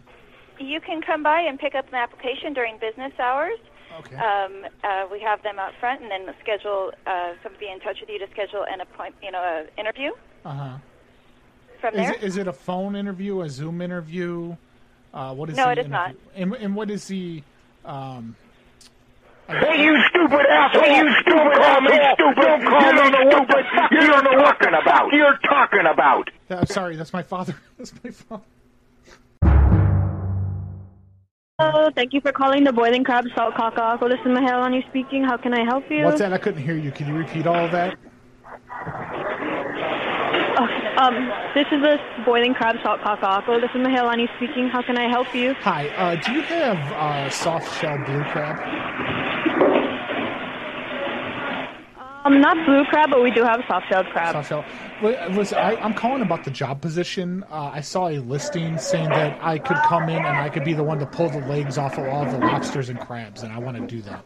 [0.59, 3.57] You can come by and pick up an application during business hours.
[3.99, 4.15] Okay.
[4.15, 6.91] Um, uh, we have them out front, and then schedule.
[7.07, 9.15] Uh, somebody in touch with you to schedule an appoint.
[9.23, 10.11] You know, an interview
[10.43, 10.77] Uh huh.
[11.79, 12.13] from Is there.
[12.15, 14.55] it, is it a phone interview, a Zoom interview?
[15.13, 15.91] Uh, what is No, the it is interview?
[15.91, 16.15] not.
[16.35, 17.41] And, and what is the
[17.85, 18.35] um?
[19.47, 20.81] Hey, you stupid asshole!
[20.81, 22.33] Hey, you stupid don't asshole!
[22.33, 22.45] Stupid.
[22.45, 23.65] Don't call me stupid!
[23.91, 25.85] You don't know what the fuck you're talking
[26.49, 26.95] I'm sorry.
[26.95, 27.55] That's my father.
[27.77, 28.43] That's my father.
[31.59, 34.09] Hello, thank you for calling the Boiling Crab Salt Cockle.
[34.09, 35.23] This is Mahelani speaking.
[35.23, 36.03] How can I help you?
[36.05, 36.33] What's that?
[36.33, 36.91] I couldn't hear you.
[36.91, 37.97] Can you repeat all of that?
[40.57, 40.67] Oh,
[40.97, 43.61] um, this is the Boiling Crab Salt Cockle.
[43.61, 44.69] This is Mahelani speaking.
[44.69, 45.53] How can I help you?
[45.59, 45.89] Hi.
[45.89, 49.24] Uh, do you have uh, soft shell blue crab?
[52.25, 54.33] Um, not blue crab, but we do have soft-shelled crab.
[54.33, 54.65] Soft shell.
[55.31, 57.43] Listen, I, I'm calling about the job position.
[57.51, 60.73] Uh, I saw a listing saying that I could come in and I could be
[60.73, 63.59] the one to pull the legs off of all the lobsters and crabs, and I
[63.59, 64.25] want to do that.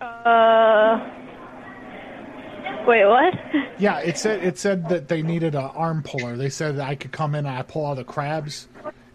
[0.00, 0.98] Uh,
[2.86, 3.34] wait, what?
[3.80, 6.36] Yeah, it said it said that they needed an arm puller.
[6.36, 8.66] They said that I could come in and I pull all the crabs,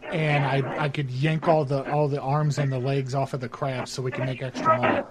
[0.10, 3.42] and I I could yank all the all the arms and the legs off of
[3.42, 5.02] the crabs so we can make extra money.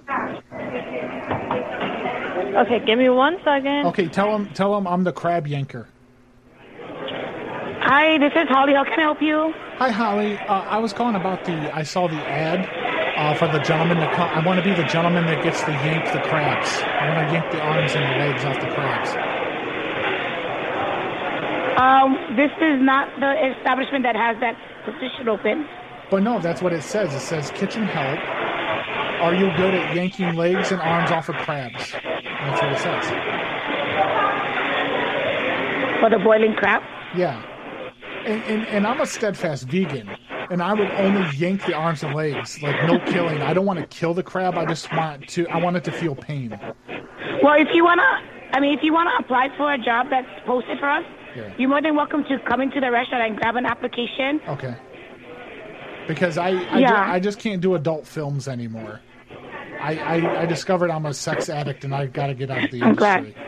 [2.63, 3.87] Okay, give me one second.
[3.87, 5.87] Okay, tell them tell them I'm the crab yanker.
[7.83, 8.73] Hi, this is Holly.
[8.73, 9.53] How can I help you?
[9.79, 10.39] Hi, Holly.
[10.39, 11.75] Uh, I was calling about the.
[11.75, 12.61] I saw the ad
[13.19, 14.15] uh, for the gentleman that.
[14.15, 16.71] Co- I want to be the gentleman that gets to yank the crabs.
[16.79, 19.11] I want to yank the arms and the legs off the crabs.
[21.83, 24.55] Um, this is not the establishment that has that
[24.85, 25.67] position open.
[26.13, 27.13] But no, that's what it says.
[27.13, 28.21] It says kitchen help.
[29.21, 31.93] Are you good at yanking legs and arms off of crabs?
[32.45, 33.09] That's what it says.
[36.01, 36.83] For the boiling crab?
[37.17, 37.41] Yeah.
[38.27, 40.09] And, and, and I'm a steadfast vegan,
[40.51, 43.43] and I would only yank the arms and legs, like no killing.
[43.43, 44.57] I don't want to kill the crab.
[44.57, 45.47] I just want to.
[45.49, 46.59] I want it to feel pain.
[47.43, 48.03] Well, if you wanna,
[48.53, 51.05] I mean, if you wanna apply for a job that's posted for us,
[51.37, 51.53] Yeah.
[51.59, 54.41] you're more than welcome to come into the restaurant and grab an application.
[54.49, 54.77] Okay.
[56.07, 57.13] Because I I, Yeah.
[57.13, 59.01] I just can't do adult films anymore.
[59.83, 62.71] I, I, I discovered I'm a sex addict, and I've got to get out of
[62.71, 63.25] the I'm glad.
[63.25, 63.43] industry.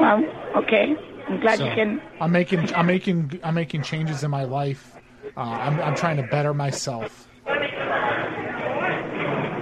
[0.00, 0.24] Well,
[0.62, 0.94] okay.
[1.28, 2.02] I'm glad So, you can.
[2.20, 4.94] I'm making I'm making I'm making changes in my life.
[5.36, 7.28] Uh, I'm I'm trying to better myself.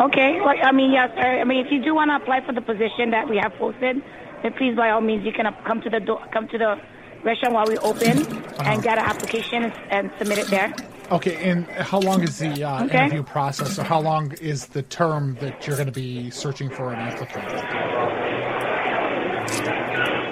[0.00, 0.40] Okay.
[0.40, 1.10] Well, I mean, yes.
[1.16, 4.02] I mean, if you do want to apply for the position that we have posted,
[4.42, 6.80] then please, by all means, you can come to the door, come to the
[7.24, 8.62] restaurant while we open, Uh-huh.
[8.66, 10.74] and get an application and, and submit it there.
[11.12, 12.98] Okay, and how long is the uh, Okay.
[13.04, 16.90] interview process, or how long is the term that you're going to be searching for
[16.90, 17.44] an applicant?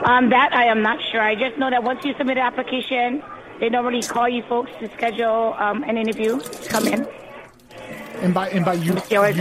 [0.08, 1.20] Um, that I am not sure.
[1.20, 3.22] I just know that once you submit an application,
[3.60, 7.06] they normally call you folks to schedule um, an interview to come in.
[8.22, 9.00] And by and by you, you-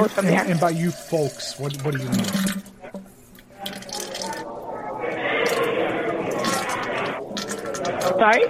[0.09, 0.43] from and, there.
[0.45, 2.25] and by you folks, what what do you mean?
[8.19, 8.43] Sorry?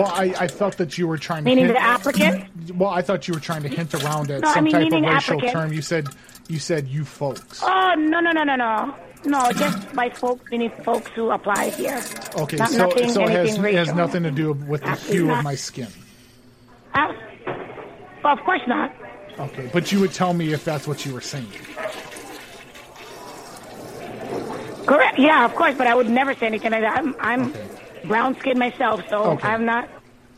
[0.00, 2.44] Well, I, I felt that you were trying to Meaning hint, the applicant?
[2.74, 4.86] Well, I thought you were trying to hint around at No, I some mean type
[4.92, 5.52] of racial applicant.
[5.52, 5.72] term.
[5.72, 6.08] You said
[6.48, 7.60] you said you folks.
[7.62, 8.94] Oh no no no no no
[9.26, 9.52] no!
[9.52, 12.00] Just by folks, meaning folks who apply here.
[12.36, 15.16] Okay, Not, so nothing, so it has, it has nothing to do with the Absolutely
[15.26, 15.88] hue of my skin.
[16.94, 17.12] Uh,
[18.24, 18.94] well, of course not.
[19.38, 21.50] Okay, but you would tell me if that's what you were saying.
[24.86, 25.18] Correct.
[25.18, 25.74] Yeah, of course.
[25.76, 26.96] But I would never say anything like that.
[26.96, 27.52] I'm I'm
[28.04, 29.48] brown skinned myself, so Okay.
[29.48, 29.88] I'm not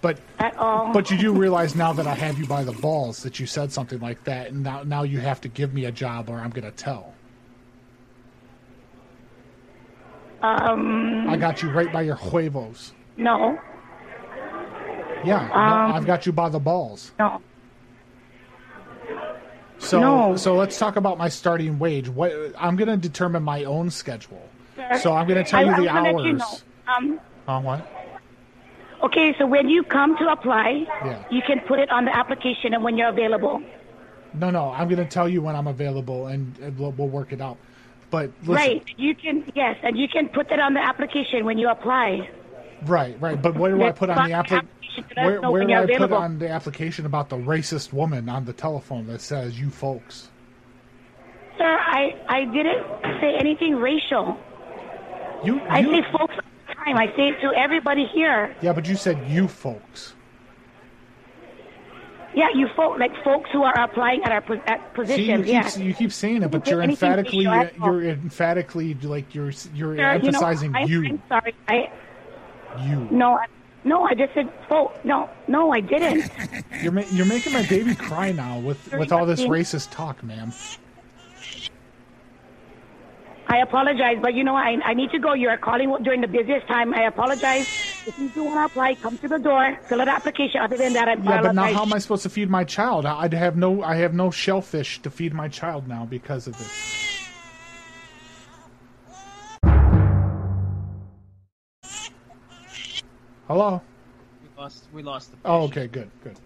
[0.00, 0.92] But at all.
[0.92, 3.70] But you do realize now that I have you by the balls that you said
[3.72, 6.50] something like that, and now now you have to give me a job or I'm
[6.50, 7.14] going to tell.
[10.42, 12.92] um, I got you right by your huevos.
[13.16, 13.58] no,
[15.24, 17.12] Yeah, no, Um, I've got you by the balls.
[17.18, 17.40] no.
[19.78, 20.36] So No.
[20.36, 22.08] so let's talk about my starting wage.
[22.08, 24.48] What I'm going to determine my own schedule.
[24.76, 26.24] Sir, So I'm going to tell I- you the hours.
[26.26, 26.58] you know.
[26.88, 27.86] Um, Oh, what?
[29.02, 31.24] okay, so when you come to apply, Yeah.
[31.30, 33.62] you can put it on the application and when you're available.
[34.34, 34.70] No, no.
[34.70, 37.58] I'm going to tell you when I'm available, and, and we'll, we'll work it out.
[38.10, 38.84] But listen, Right.
[38.96, 42.28] You can yes, and you can put that on the application when you apply.
[42.84, 43.40] Right, right.
[43.40, 44.68] But where do I put on the application?
[44.68, 47.92] Application to let us Where, where do I put on the application about the racist
[47.92, 50.28] woman on the telephone that says "you folks"?
[51.56, 52.86] Sir, I I didn't
[53.20, 54.38] say anything racial.
[55.42, 56.34] You, I you say folks
[56.84, 56.96] time.
[56.98, 58.54] I say it to everybody here.
[58.60, 60.14] yeah, but you said "you folks."
[62.34, 65.46] Yeah, you folk like folks who are applying at our pos- at See, you keep,
[65.46, 65.76] yeah.
[65.76, 67.66] you keep saying it, but Didn't you're emphatically all.
[67.78, 71.04] you're emphatically like you're you're Sir, you know, emphasizing I, you.
[71.06, 71.54] I'm sorry.
[71.68, 71.90] I
[72.86, 73.06] You.
[73.10, 73.46] no, I,
[73.84, 74.04] no.
[74.04, 74.94] I just said folk.
[75.04, 76.30] No, no, I didn't.
[76.82, 80.52] You're ma- you're making my baby cry now with with all this racist talk, ma'am.
[83.52, 85.34] I apologize, but you know I I need to go.
[85.34, 86.94] You are calling during the busiest time.
[86.94, 87.66] I apologize.
[88.06, 90.62] If you do want to apply, come to the door, fill out the application.
[90.62, 91.34] Other than that, I apologize.
[91.34, 93.04] Yeah, but now how am I supposed to feed my child?
[93.04, 97.28] I'd have no I have no shellfish to feed my child now because of this.
[103.48, 103.82] Hello.
[104.42, 104.84] We lost.
[104.94, 105.36] We lost the.
[105.44, 106.38] Oh, okay, good, good.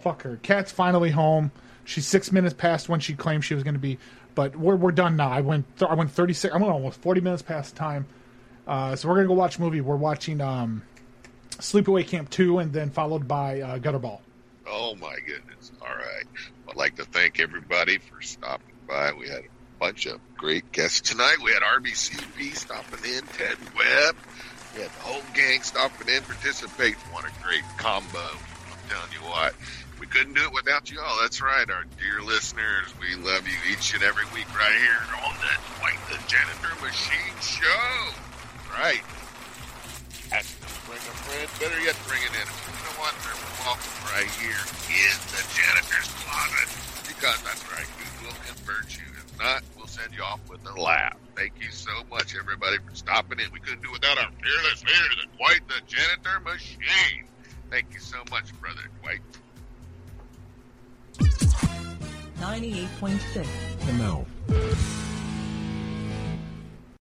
[0.00, 0.40] Fuck her.
[0.42, 1.52] Cat's finally home.
[1.84, 3.98] She's six minutes past when she claimed she was going to be,
[4.34, 5.30] but we're we're done now.
[5.30, 6.54] I went th- I went thirty six.
[6.54, 8.06] I went almost forty minutes past time.
[8.66, 9.80] Uh, so we're gonna go watch a movie.
[9.80, 10.82] We're watching um,
[11.58, 14.20] Sleepaway Camp two, and then followed by uh, Gutterball.
[14.66, 15.72] Oh my goodness!
[15.80, 16.24] All right,
[16.68, 19.12] I'd like to thank everybody for stopping by.
[19.12, 21.36] We had a bunch of great guests tonight.
[21.42, 24.16] We had RBCP stopping in, Ted Webb.
[24.74, 26.94] We had the whole gang stopping in, participating.
[27.12, 28.18] What a great combo!
[28.18, 29.54] I'm telling you what,
[30.04, 31.16] we couldn't do it without you all.
[31.22, 32.92] That's right, our dear listeners.
[33.00, 37.32] We love you each and every week right here on the Dwight the Janitor Machine
[37.40, 38.12] Show.
[38.68, 39.00] Right.
[40.28, 41.48] To bring a friend.
[41.56, 42.36] Better yet, bring in.
[42.36, 43.16] You know what?
[43.24, 44.60] They're welcome right here
[44.92, 46.68] in the janitor's closet.
[47.08, 49.08] Because that's right, we will convert you.
[49.08, 51.16] If not, we'll send you off with a laugh.
[51.32, 53.48] Thank you so much, everybody, for stopping in.
[53.56, 57.24] We couldn't do it without our fearless leader, the Dwight the Janitor Machine.
[57.70, 59.24] Thank you so much, brother Dwight.
[61.18, 63.46] 98.6.
[63.86, 64.26] The Mel.